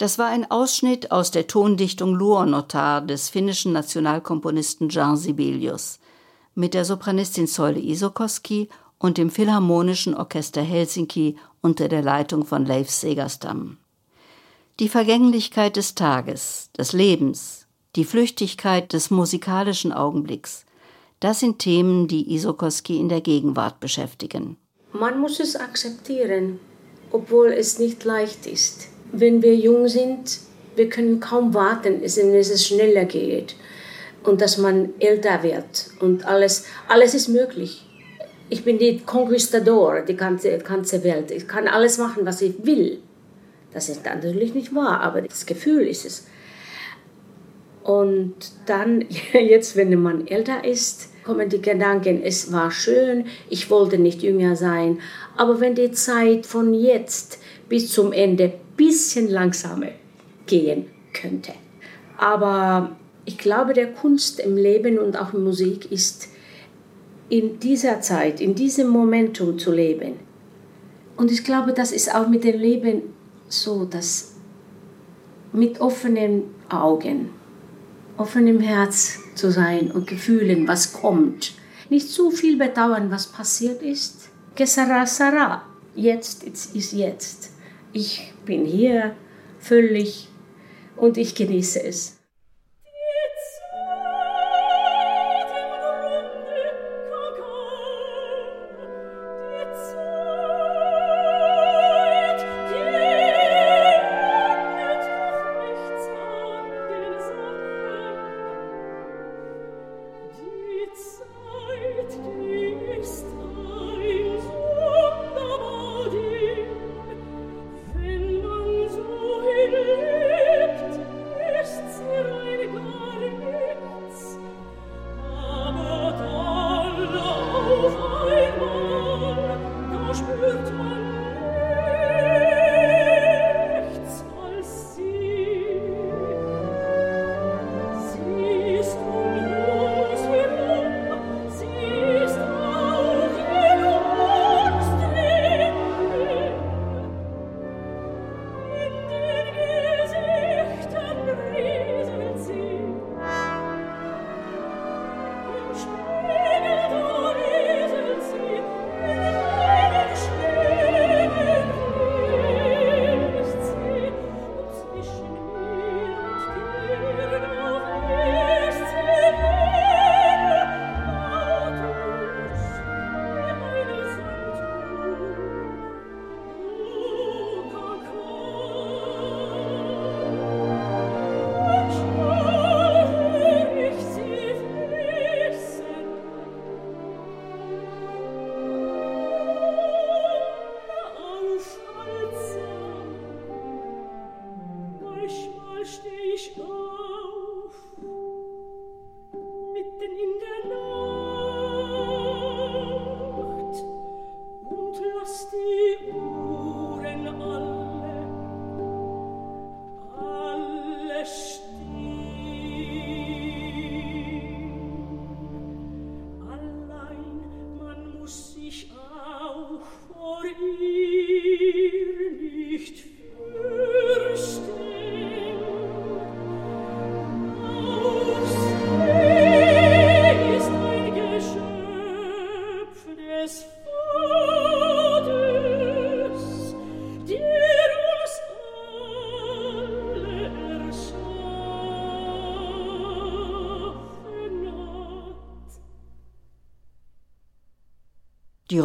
Das 0.00 0.16
war 0.16 0.28
ein 0.28 0.50
Ausschnitt 0.50 1.10
aus 1.10 1.30
der 1.30 1.46
Tondichtung 1.46 2.14
Luonotar 2.14 3.02
des 3.02 3.28
finnischen 3.28 3.74
Nationalkomponisten 3.74 4.88
Jan 4.88 5.18
Sibelius 5.18 5.98
mit 6.54 6.72
der 6.72 6.86
Sopranistin 6.86 7.46
Säule 7.46 7.80
Isokoski 7.80 8.70
und 8.98 9.18
dem 9.18 9.28
Philharmonischen 9.28 10.14
Orchester 10.14 10.62
Helsinki 10.62 11.36
unter 11.60 11.88
der 11.88 12.00
Leitung 12.00 12.46
von 12.46 12.64
Leif 12.64 12.88
Segerstam. 12.88 13.76
Die 14.78 14.88
Vergänglichkeit 14.88 15.76
des 15.76 15.94
Tages, 15.94 16.70
des 16.78 16.94
Lebens, 16.94 17.66
die 17.94 18.06
Flüchtigkeit 18.06 18.94
des 18.94 19.10
musikalischen 19.10 19.92
Augenblicks, 19.92 20.64
das 21.20 21.40
sind 21.40 21.58
Themen, 21.58 22.08
die 22.08 22.32
Isokoski 22.34 22.96
in 22.96 23.10
der 23.10 23.20
Gegenwart 23.20 23.80
beschäftigen. 23.80 24.56
Man 24.94 25.20
muss 25.20 25.40
es 25.40 25.56
akzeptieren, 25.56 26.58
obwohl 27.10 27.48
es 27.48 27.78
nicht 27.78 28.02
leicht 28.04 28.46
ist 28.46 28.88
wenn 29.12 29.42
wir 29.42 29.54
jung 29.54 29.88
sind, 29.88 30.40
wir 30.76 30.88
können 30.88 31.20
kaum 31.20 31.54
warten, 31.54 32.02
dass 32.02 32.16
es 32.16 32.66
schneller 32.66 33.04
geht 33.04 33.56
und 34.22 34.40
dass 34.40 34.58
man 34.58 34.90
älter 34.98 35.42
wird 35.42 35.90
und 36.00 36.26
alles, 36.26 36.66
alles 36.88 37.14
ist 37.14 37.28
möglich. 37.28 37.86
Ich 38.48 38.64
bin 38.64 38.78
die 38.78 39.00
Conquistador, 39.00 40.00
die 40.02 40.16
ganze, 40.16 40.58
ganze 40.58 41.04
Welt. 41.04 41.30
Ich 41.30 41.46
kann 41.46 41.68
alles 41.68 41.98
machen, 41.98 42.26
was 42.26 42.42
ich 42.42 42.54
will. 42.64 42.98
Das 43.72 43.88
ist 43.88 44.04
natürlich 44.04 44.54
nicht 44.54 44.74
wahr, 44.74 45.00
aber 45.00 45.22
das 45.22 45.46
Gefühl 45.46 45.86
ist 45.86 46.04
es. 46.04 46.26
Und 47.82 48.34
dann, 48.66 49.04
jetzt, 49.32 49.76
wenn 49.76 50.00
man 50.02 50.26
älter 50.26 50.64
ist, 50.64 51.10
kommen 51.24 51.48
die 51.48 51.62
Gedanken, 51.62 52.22
es 52.22 52.52
war 52.52 52.70
schön, 52.70 53.26
ich 53.48 53.70
wollte 53.70 53.98
nicht 53.98 54.22
jünger 54.22 54.56
sein. 54.56 54.98
Aber 55.36 55.60
wenn 55.60 55.74
die 55.74 55.92
Zeit 55.92 56.46
von 56.46 56.74
jetzt 56.74 57.38
bis 57.68 57.92
zum 57.92 58.12
Ende 58.12 58.54
bisschen 58.80 59.28
langsamer 59.28 59.88
gehen 60.46 60.86
könnte. 61.12 61.52
Aber 62.16 62.96
ich 63.26 63.36
glaube, 63.36 63.74
der 63.74 63.92
Kunst 63.92 64.40
im 64.40 64.56
Leben 64.56 64.98
und 64.98 65.20
auch 65.20 65.34
in 65.34 65.44
Musik 65.44 65.92
ist 65.92 66.28
in 67.28 67.60
dieser 67.60 68.00
Zeit, 68.00 68.40
in 68.40 68.54
diesem 68.54 68.88
Momentum 68.88 69.58
zu 69.58 69.70
leben. 69.70 70.14
Und 71.16 71.30
ich 71.30 71.44
glaube, 71.44 71.74
das 71.74 71.92
ist 71.92 72.14
auch 72.14 72.28
mit 72.28 72.42
dem 72.44 72.58
Leben 72.58 73.02
so, 73.48 73.84
dass 73.84 74.32
mit 75.52 75.80
offenen 75.80 76.44
Augen, 76.70 77.28
offenem 78.16 78.60
Herz 78.60 79.18
zu 79.34 79.50
sein 79.50 79.90
und 79.90 80.06
Gefühlen, 80.06 80.66
was 80.66 80.94
kommt. 80.94 81.52
Nicht 81.90 82.08
zu 82.08 82.30
viel 82.30 82.56
bedauern, 82.56 83.10
was 83.10 83.26
passiert 83.26 83.82
ist. 83.82 84.30
Gesara 84.54 85.04
Sara, 85.06 85.62
jetzt 85.94 86.44
ist 86.44 86.92
jetzt. 86.92 87.50
Ich 87.92 88.29
bin 88.44 88.64
hier 88.64 89.14
völlig 89.58 90.28
und 90.96 91.18
ich 91.18 91.34
genieße 91.34 91.82
es. 91.82 92.19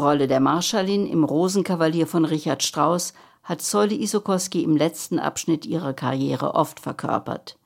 Rolle 0.06 0.28
der 0.28 0.40
Marschallin 0.40 1.08
im 1.08 1.24
Rosenkavalier 1.24 2.06
von 2.06 2.26
Richard 2.26 2.62
Strauss 2.62 3.16
hat 3.44 3.64
Säule 3.64 3.96
Isokoski 3.96 4.62
im 4.62 4.78
letzten 4.78 5.18
Abschnitt 5.18 5.66
ihrer 5.66 5.94
Karriere 5.94 6.54
oft 6.54 6.80
verkörpert. 6.80 7.58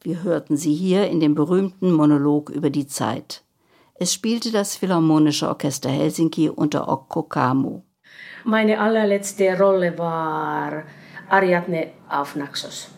Wir 0.00 0.22
hörten 0.22 0.56
sie 0.56 0.74
hier 0.74 1.08
in 1.08 1.18
dem 1.18 1.34
berühmten 1.34 1.90
Monolog 1.90 2.50
über 2.50 2.70
die 2.70 2.86
Zeit. 2.86 3.42
Es 3.94 4.14
spielte 4.14 4.52
das 4.52 4.76
Philharmonische 4.76 5.48
Orchester 5.48 5.90
Helsinki 5.90 6.48
unter 6.48 6.86
Okko 6.86 7.24
Kamu. 7.24 7.80
Meine 8.44 8.78
allerletzte 8.78 9.58
Rolle 9.58 9.98
war 9.98 10.84
Ariadne 11.28 11.88
auf 12.08 12.36
Naxos. 12.36 12.90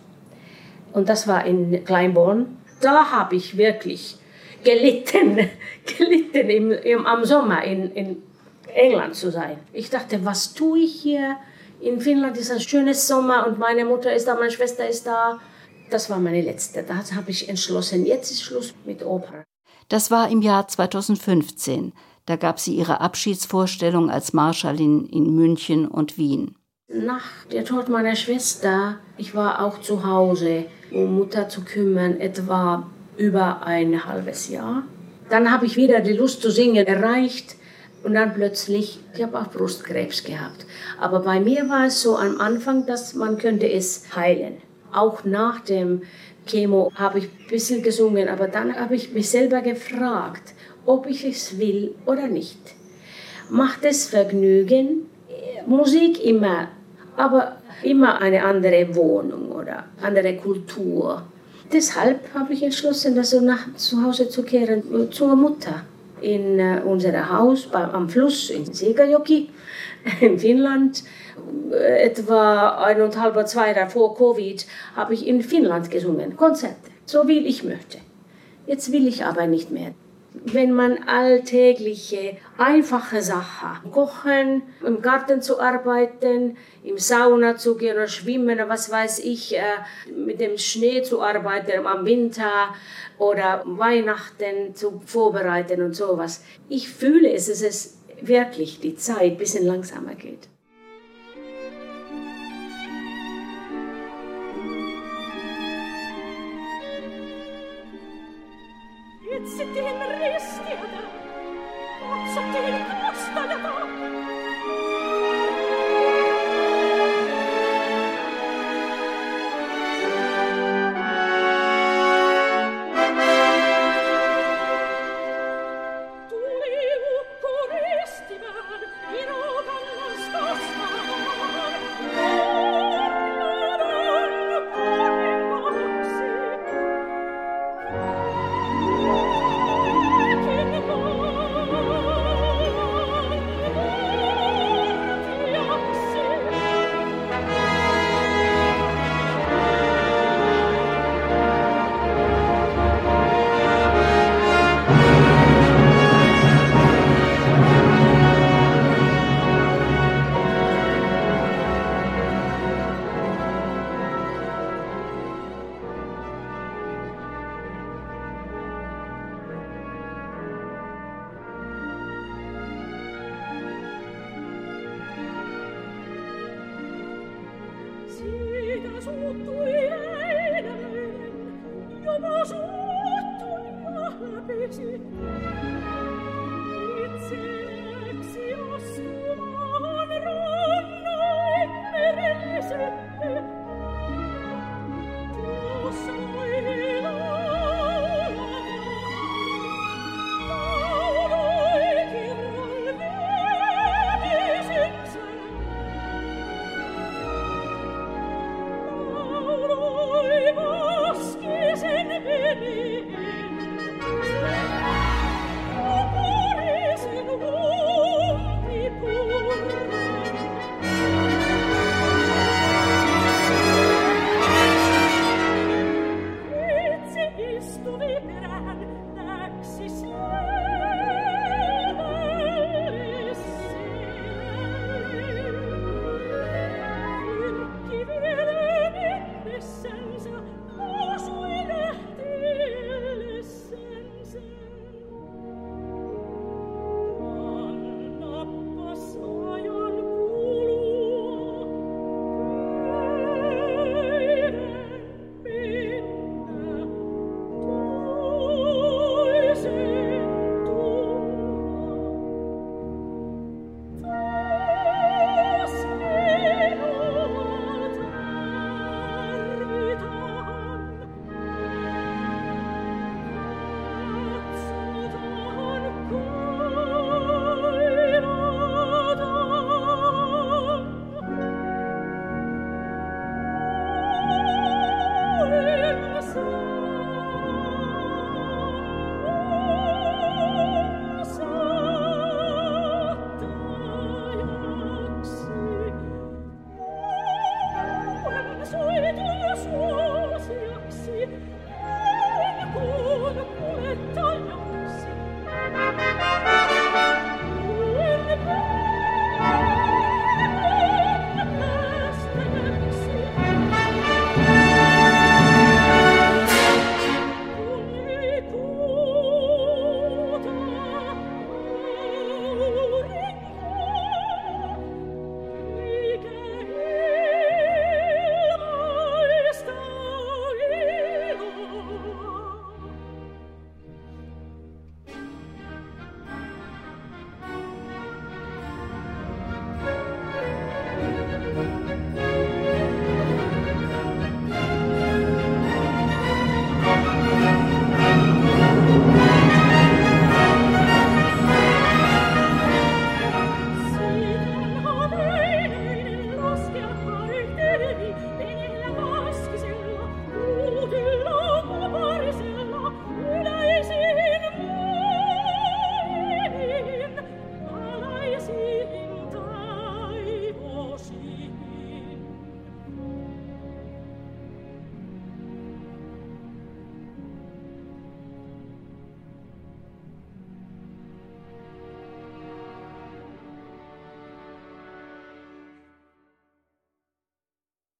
Und 0.93 1.09
das 1.09 1.27
war 1.27 1.47
in 1.47 1.83
Kleinborn. 1.87 2.59
Da 2.83 3.11
habe 3.11 3.37
ich 3.37 3.57
wirklich 3.57 4.19
gelitten, 4.63 5.39
gelitten 5.99 6.51
im, 6.51 6.71
im, 6.71 7.07
am 7.07 7.25
Sommer 7.25 7.65
in, 7.65 7.91
in 7.93 8.23
England 8.75 9.15
zu 9.15 9.31
sein. 9.31 9.59
Ich 9.73 9.91
dachte, 9.91 10.25
was 10.25 10.55
tue 10.55 10.81
ich 10.81 11.01
hier? 11.01 11.37
In 11.81 12.01
Finnland 12.01 12.37
ist 12.37 12.51
ein 12.51 12.61
schönes 12.61 13.07
Sommer 13.07 13.47
und 13.47 13.59
meine 13.59 13.85
Mutter 13.85 14.15
ist 14.15 14.27
da, 14.27 14.35
meine 14.35 14.51
Schwester 14.51 14.89
ist 14.89 15.07
da. 15.07 15.39
Das 15.91 16.11
war 16.11 16.19
meine 16.19 16.41
letzte. 16.41 16.83
Da 16.83 16.97
habe 17.15 17.31
ich 17.31 17.49
entschlossen, 17.49 18.07
jetzt 18.07 18.31
ist 18.31 18.43
Schluss 18.43 18.75
mit 18.85 19.05
Oper. 19.05 19.45
Das 19.89 20.11
war 20.11 20.31
im 20.31 20.41
Jahr 20.41 20.67
2015. 20.67 21.93
Da 22.27 22.37
gab 22.37 22.59
sie 22.59 22.75
ihre 22.75 23.01
Abschiedsvorstellung 23.01 24.11
als 24.11 24.33
Marschallin 24.33 25.07
in 25.07 25.35
München 25.35 25.87
und 25.87 26.17
Wien. 26.17 26.57
Nach 26.89 27.45
der 27.53 27.65
Tod 27.65 27.89
meiner 27.89 28.17
Schwester, 28.17 28.99
ich 29.19 29.35
war 29.35 29.65
auch 29.65 29.81
zu 29.81 30.07
Hause, 30.07 30.67
um 30.91 31.17
Mutter 31.17 31.49
zu 31.49 31.63
kümmern, 31.63 32.19
etwa 32.19 32.87
über 33.17 33.63
ein 33.63 34.07
halbes 34.07 34.49
Jahr. 34.49 34.85
Dann 35.29 35.51
habe 35.51 35.67
ich 35.67 35.77
wieder 35.77 36.01
die 36.01 36.13
Lust 36.13 36.41
zu 36.41 36.51
singen 36.51 36.87
erreicht 36.87 37.57
und 38.05 38.15
dann 38.15 38.35
plötzlich, 38.35 39.01
ich 39.15 39.23
habe 39.23 39.39
auch 39.39 39.51
Brustkrebs 39.51 40.25
gehabt. 40.25 40.67
Aber 41.01 41.21
bei 41.21 41.41
mir 41.41 41.69
war 41.69 41.87
es 41.87 42.03
so 42.03 42.17
am 42.17 42.41
Anfang, 42.41 42.87
dass 42.87 43.15
man 43.15 43.39
könnte 43.39 43.71
es 43.71 44.05
heilen. 44.15 44.59
Auch 44.93 45.25
nach 45.25 45.61
dem 45.61 46.03
Chemo 46.47 46.93
habe 46.95 47.21
ich 47.21 47.25
ein 47.25 47.49
bisschen 47.49 47.83
gesungen, 47.83 48.29
aber 48.29 48.47
dann 48.47 48.77
habe 48.77 48.95
ich 48.95 49.13
mich 49.13 49.31
selber 49.31 49.63
gefragt, 49.63 50.53
ob 50.85 51.07
ich 51.07 51.25
es 51.25 51.59
will 51.59 51.95
oder 52.05 52.29
nicht. 52.29 52.59
Macht 53.49 53.85
es 53.85 54.07
Vergnügen? 54.07 55.09
Musik 55.67 56.23
immer, 56.23 56.69
aber 57.17 57.57
immer 57.83 58.21
eine 58.21 58.45
andere 58.45 58.95
Wohnung 58.95 59.51
oder 59.51 59.85
andere 60.03 60.37
Kultur. 60.37 61.23
Deshalb 61.73 62.21
habe 62.35 62.53
ich 62.53 62.63
entschlossen, 62.63 63.17
also 63.17 63.41
nach 63.41 63.75
zu 63.77 64.05
Hause 64.05 64.29
zu 64.29 64.43
kehren, 64.43 65.11
zur 65.11 65.35
Mutter 65.35 65.85
in 66.21 66.59
uh, 66.59 66.81
unser 66.85 67.31
Haus 67.31 67.69
am 67.73 68.09
Fluss 68.09 68.51
in 68.51 68.73
Segajoki 68.73 69.51
in 70.21 70.39
Finnland. 70.39 71.05
Etwa 71.71 72.85
eineinhalb, 72.85 73.49
zwei 73.49 73.73
Jahre 73.73 73.91
vor 73.91 74.17
Covid 74.17 74.67
habe 74.95 75.15
ich 75.15 75.27
in 75.27 75.43
Finnland 75.43 75.91
gesungen, 75.91 76.37
Konzerte, 76.37 76.91
so 77.07 77.27
wie 77.27 77.39
ich 77.39 77.65
möchte. 77.65 77.99
Jetzt 78.67 78.93
will 78.93 79.09
ich 79.09 79.25
aber 79.25 79.47
nicht 79.47 79.71
mehr 79.71 79.95
wenn 80.35 80.73
man 80.73 81.05
alltägliche, 81.05 82.37
einfache 82.59 83.23
Sachen, 83.23 83.91
kochen, 83.93 84.63
im 84.85 85.01
Garten 85.01 85.41
zu 85.41 85.61
arbeiten, 85.61 86.57
im 86.83 86.99
Sauna 86.99 87.57
zu 87.57 87.77
gehen 87.77 87.95
oder 87.95 88.09
schwimmen 88.09 88.57
oder 88.57 88.69
was 88.69 88.91
weiß 88.91 89.21
ich, 89.21 89.57
äh, 89.57 89.63
mit 90.13 90.41
dem 90.41 90.59
Schnee 90.59 91.03
zu 91.03 91.23
arbeiten 91.23 91.87
am 91.87 92.05
Winter 92.05 92.75
oder 93.19 93.63
Weihnachten 93.65 94.75
zu 94.75 95.01
vorbereiten 95.07 95.83
und 95.83 95.95
sowas. 95.95 96.45
Ich 96.69 96.89
fühle 96.89 97.33
es, 97.33 97.47
dass 97.47 97.63
es 97.63 97.99
wirklich 98.21 98.81
die 98.81 98.97
Zeit 98.97 99.33
ein 99.33 99.39
bisschen 99.39 99.65
langsamer 99.65 100.15
geht. 100.15 100.49
Sittin 109.47 109.85
ristiada. 110.35 111.03
Otsattin 112.13 112.84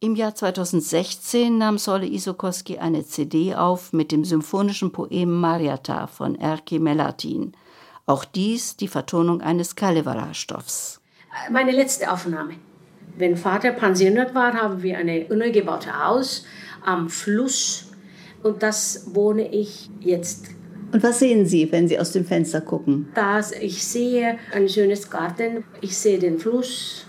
Im 0.05 0.17
Jahr 0.17 0.35
2016 0.35 1.57
nahm 1.57 1.79
Solle 1.79 2.05
Isokoski 2.05 2.77
eine 2.77 3.07
CD 3.07 3.55
auf 3.55 3.95
mit 3.95 4.13
dem 4.13 4.23
symphonischen 4.23 4.93
Poem 4.93 5.41
Mariata 5.41 6.09
von 6.09 6.35
Erki 6.39 6.79
Melatin. 6.79 7.53
Auch 8.05 8.27
dies 8.27 8.77
die 8.77 8.89
Vertonung 8.89 9.41
eines 9.41 9.77
Kalevala-Stoffs. 9.77 11.01
Meine 11.51 11.73
letzte 11.73 12.13
Aufnahme. 12.13 12.57
Wenn 13.17 13.39
Vater 13.39 13.73
pensioniert 13.73 14.35
war, 14.35 14.53
haben 14.53 14.83
wir 14.83 14.99
ein 14.99 15.25
neu 15.31 15.51
gebautes 15.51 15.99
Haus 15.99 16.45
am 16.85 17.09
Fluss 17.09 17.87
und 18.43 18.63
das 18.63 19.07
wohne 19.15 19.55
ich 19.55 19.89
jetzt. 20.01 20.49
Und 20.93 21.03
was 21.03 21.21
sehen 21.21 21.47
Sie, 21.47 21.73
wenn 21.73 21.89
Sie 21.89 21.99
aus 21.99 22.13
dem 22.13 22.27
Fenster 22.27 22.61
gucken? 22.61 23.09
Das, 23.15 23.53
ich 23.53 23.83
sehe 23.83 24.39
ein 24.53 24.69
schönes 24.69 25.09
Garten, 25.09 25.65
ich 25.81 25.97
sehe 25.97 26.19
den 26.19 26.39
Fluss, 26.39 27.07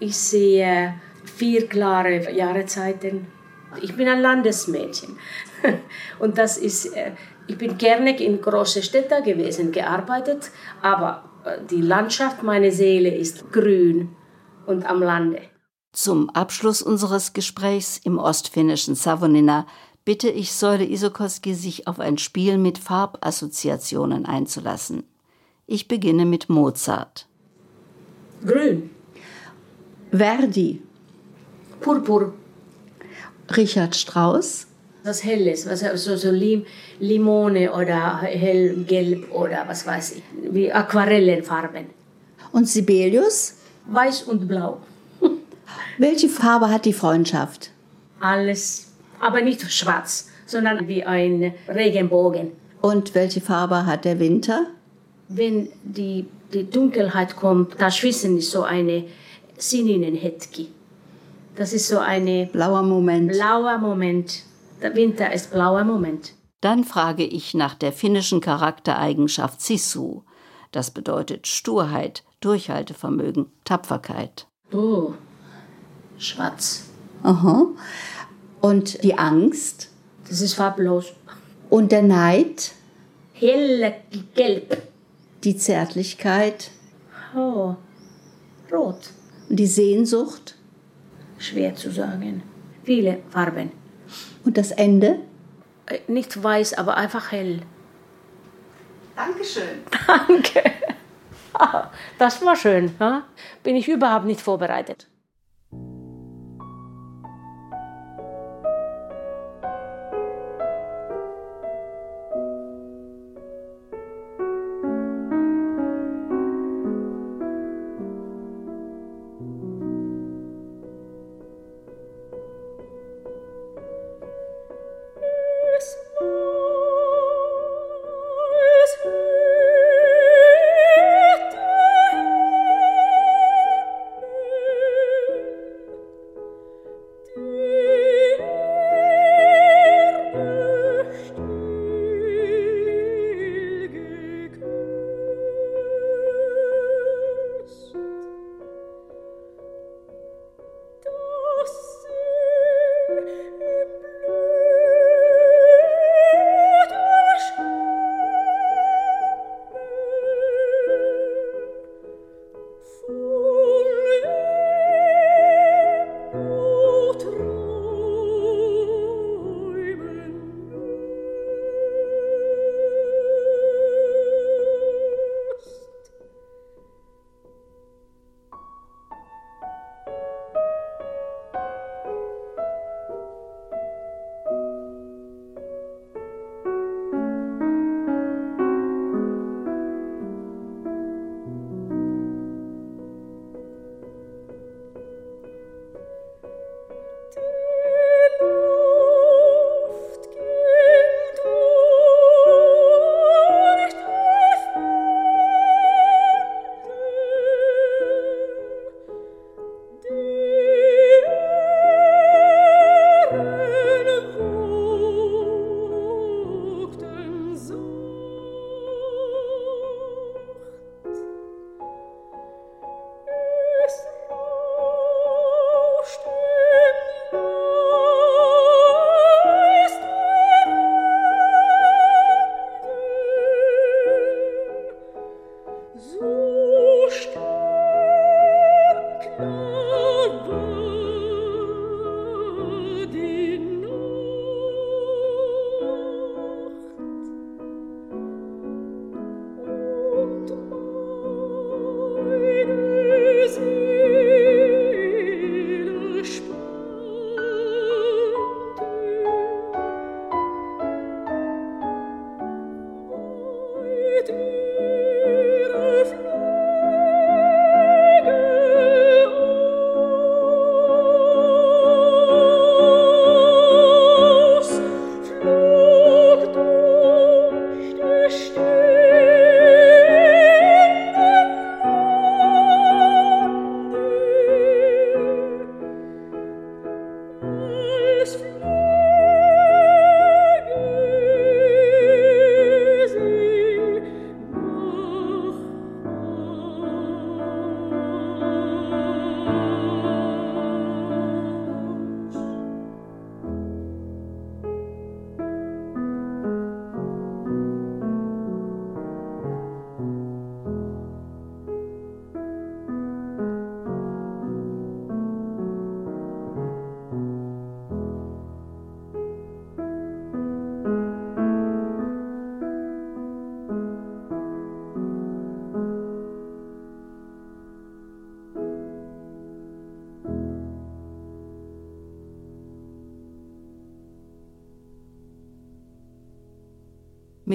ich 0.00 0.14
sehe 0.14 0.92
vier 1.40 1.66
klare 1.68 2.30
Jahreszeiten. 2.36 3.26
Ich 3.80 3.96
bin 3.96 4.08
ein 4.08 4.20
Landesmädchen 4.20 5.16
und 6.18 6.36
das 6.36 6.58
ist, 6.58 6.94
äh, 6.94 7.12
ich 7.46 7.56
bin 7.56 7.78
gerne 7.78 8.20
in 8.20 8.42
große 8.42 8.82
Städte 8.82 9.22
gewesen, 9.22 9.72
gearbeitet, 9.72 10.50
aber 10.82 11.24
äh, 11.46 11.64
die 11.70 11.80
Landschaft, 11.80 12.42
meine 12.42 12.72
Seele 12.72 13.14
ist 13.14 13.50
grün 13.52 14.10
und 14.66 14.84
am 14.84 15.00
Lande. 15.02 15.40
Zum 15.92 16.28
Abschluss 16.30 16.82
unseres 16.82 17.32
Gesprächs 17.32 17.98
im 18.04 18.18
ostfinnischen 18.18 18.94
Savonina 18.94 19.66
bitte 20.04 20.28
ich 20.28 20.52
Säule 20.52 20.84
Isokoski, 20.84 21.54
sich 21.54 21.88
auf 21.88 22.00
ein 22.00 22.18
Spiel 22.18 22.58
mit 22.58 22.76
Farbassoziationen 22.76 24.26
einzulassen. 24.26 25.04
Ich 25.66 25.88
beginne 25.88 26.26
mit 26.26 26.50
Mozart. 26.50 27.26
Grün. 28.44 28.90
Verdi. 30.12 30.82
Purpur. 31.80 32.32
Richard 33.56 33.96
Strauss. 33.96 34.66
Was 35.02 35.24
Helles, 35.24 35.66
was 35.66 35.80
so, 36.04 36.16
so 36.16 36.30
Lim, 36.30 36.66
Limone 37.00 37.72
oder 37.72 38.18
hellgelb 38.18 39.32
oder 39.32 39.64
was 39.66 39.86
weiß 39.86 40.16
ich, 40.16 40.22
wie 40.52 40.70
Aquarellenfarben. 40.70 41.86
Und 42.52 42.68
Sibelius? 42.68 43.54
Weiß 43.86 44.22
und 44.24 44.46
blau. 44.46 44.78
Welche 45.98 46.28
Farbe 46.28 46.68
hat 46.68 46.84
die 46.84 46.92
Freundschaft? 46.92 47.70
Alles, 48.20 48.88
aber 49.20 49.40
nicht 49.40 49.62
schwarz, 49.72 50.28
sondern 50.46 50.86
wie 50.86 51.02
ein 51.04 51.54
Regenbogen. 51.66 52.52
Und 52.82 53.14
welche 53.14 53.40
Farbe 53.40 53.86
hat 53.86 54.04
der 54.04 54.18
Winter? 54.18 54.66
Wenn 55.28 55.70
die, 55.82 56.26
die 56.52 56.68
Dunkelheit 56.68 57.36
kommt, 57.36 57.80
da 57.80 57.90
schwissen 57.90 58.36
ist 58.36 58.50
so 58.50 58.64
eine 58.64 59.04
Sininenhetki. 59.56 60.68
Das 61.60 61.74
ist 61.74 61.88
so 61.88 61.98
ein 61.98 62.48
blauer 62.52 62.80
Moment. 62.80 63.32
Blauer 63.32 63.76
Moment. 63.76 64.44
Der 64.80 64.96
Winter 64.96 65.30
ist 65.30 65.50
blauer 65.50 65.84
Moment. 65.84 66.32
Dann 66.62 66.84
frage 66.84 67.22
ich 67.22 67.52
nach 67.52 67.74
der 67.74 67.92
finnischen 67.92 68.40
Charaktereigenschaft 68.40 69.60
Sisu. 69.60 70.22
Das 70.72 70.90
bedeutet 70.90 71.46
Sturheit, 71.46 72.24
Durchhaltevermögen, 72.40 73.52
Tapferkeit. 73.64 74.46
Oh, 74.72 75.12
schwarz. 76.16 76.84
Aha. 77.24 77.66
Und 78.62 79.04
die 79.04 79.18
Angst? 79.18 79.90
Das 80.30 80.40
ist 80.40 80.54
farblos. 80.54 81.12
Und 81.68 81.92
der 81.92 82.00
Neid? 82.00 82.72
Helle 83.34 83.96
gelb. 84.34 84.80
Die 85.44 85.58
Zärtlichkeit? 85.58 86.70
Oh, 87.36 87.74
rot. 88.72 89.10
Und 89.50 89.56
die 89.58 89.66
Sehnsucht? 89.66 90.56
Schwer 91.40 91.74
zu 91.74 91.90
sagen. 91.90 92.42
Viele 92.84 93.18
Farben. 93.30 93.72
Und 94.44 94.56
das 94.56 94.70
Ende? 94.70 95.18
Äh, 95.86 95.98
nicht 96.06 96.42
weiß, 96.42 96.74
aber 96.74 96.96
einfach 96.96 97.32
hell. 97.32 97.62
Dankeschön. 99.16 99.80
Danke. 100.06 100.62
Das 102.18 102.44
war 102.44 102.56
schön. 102.56 102.94
Bin 103.62 103.76
ich 103.76 103.88
überhaupt 103.88 104.26
nicht 104.26 104.40
vorbereitet. 104.40 105.09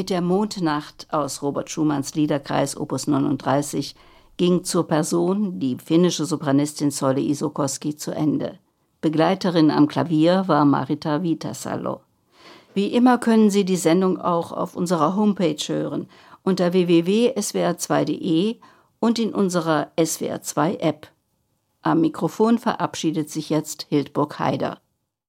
Mit 0.06 0.12
der 0.12 0.22
Mondnacht 0.22 1.08
aus 1.10 1.42
Robert 1.42 1.72
Schumanns 1.72 2.14
Liederkreis 2.14 2.78
Opus 2.78 3.08
39 3.08 3.96
ging 4.38 4.64
zur 4.64 4.86
Person 4.86 5.60
die 5.60 5.78
finnische 5.84 6.26
Sopranistin 6.26 6.92
Solle 6.92 7.22
Isokoski 7.22 7.96
zu 7.96 8.12
Ende. 8.12 8.60
Begleiterin 9.02 9.72
am 9.72 9.88
Klavier 9.88 10.44
war 10.46 10.64
Marita 10.64 11.24
Vitasalo. 11.24 12.02
Wie 12.76 12.94
immer 12.94 13.18
können 13.18 13.50
Sie 13.50 13.66
die 13.66 13.78
Sendung 13.78 14.22
auch 14.22 14.52
auf 14.52 14.76
unserer 14.76 15.16
Homepage 15.16 15.58
hören 15.66 16.08
unter 16.44 16.72
www.swr2.de 16.72 18.60
und 19.00 19.18
in 19.18 19.34
unserer 19.34 19.88
SWR2 19.98 20.82
App. 20.82 21.08
Am 21.82 22.02
Mikrofon 22.02 22.60
verabschiedet 22.60 23.32
sich 23.32 23.50
jetzt 23.50 23.88
Hildburg 23.90 24.38
Haider. 24.38 24.78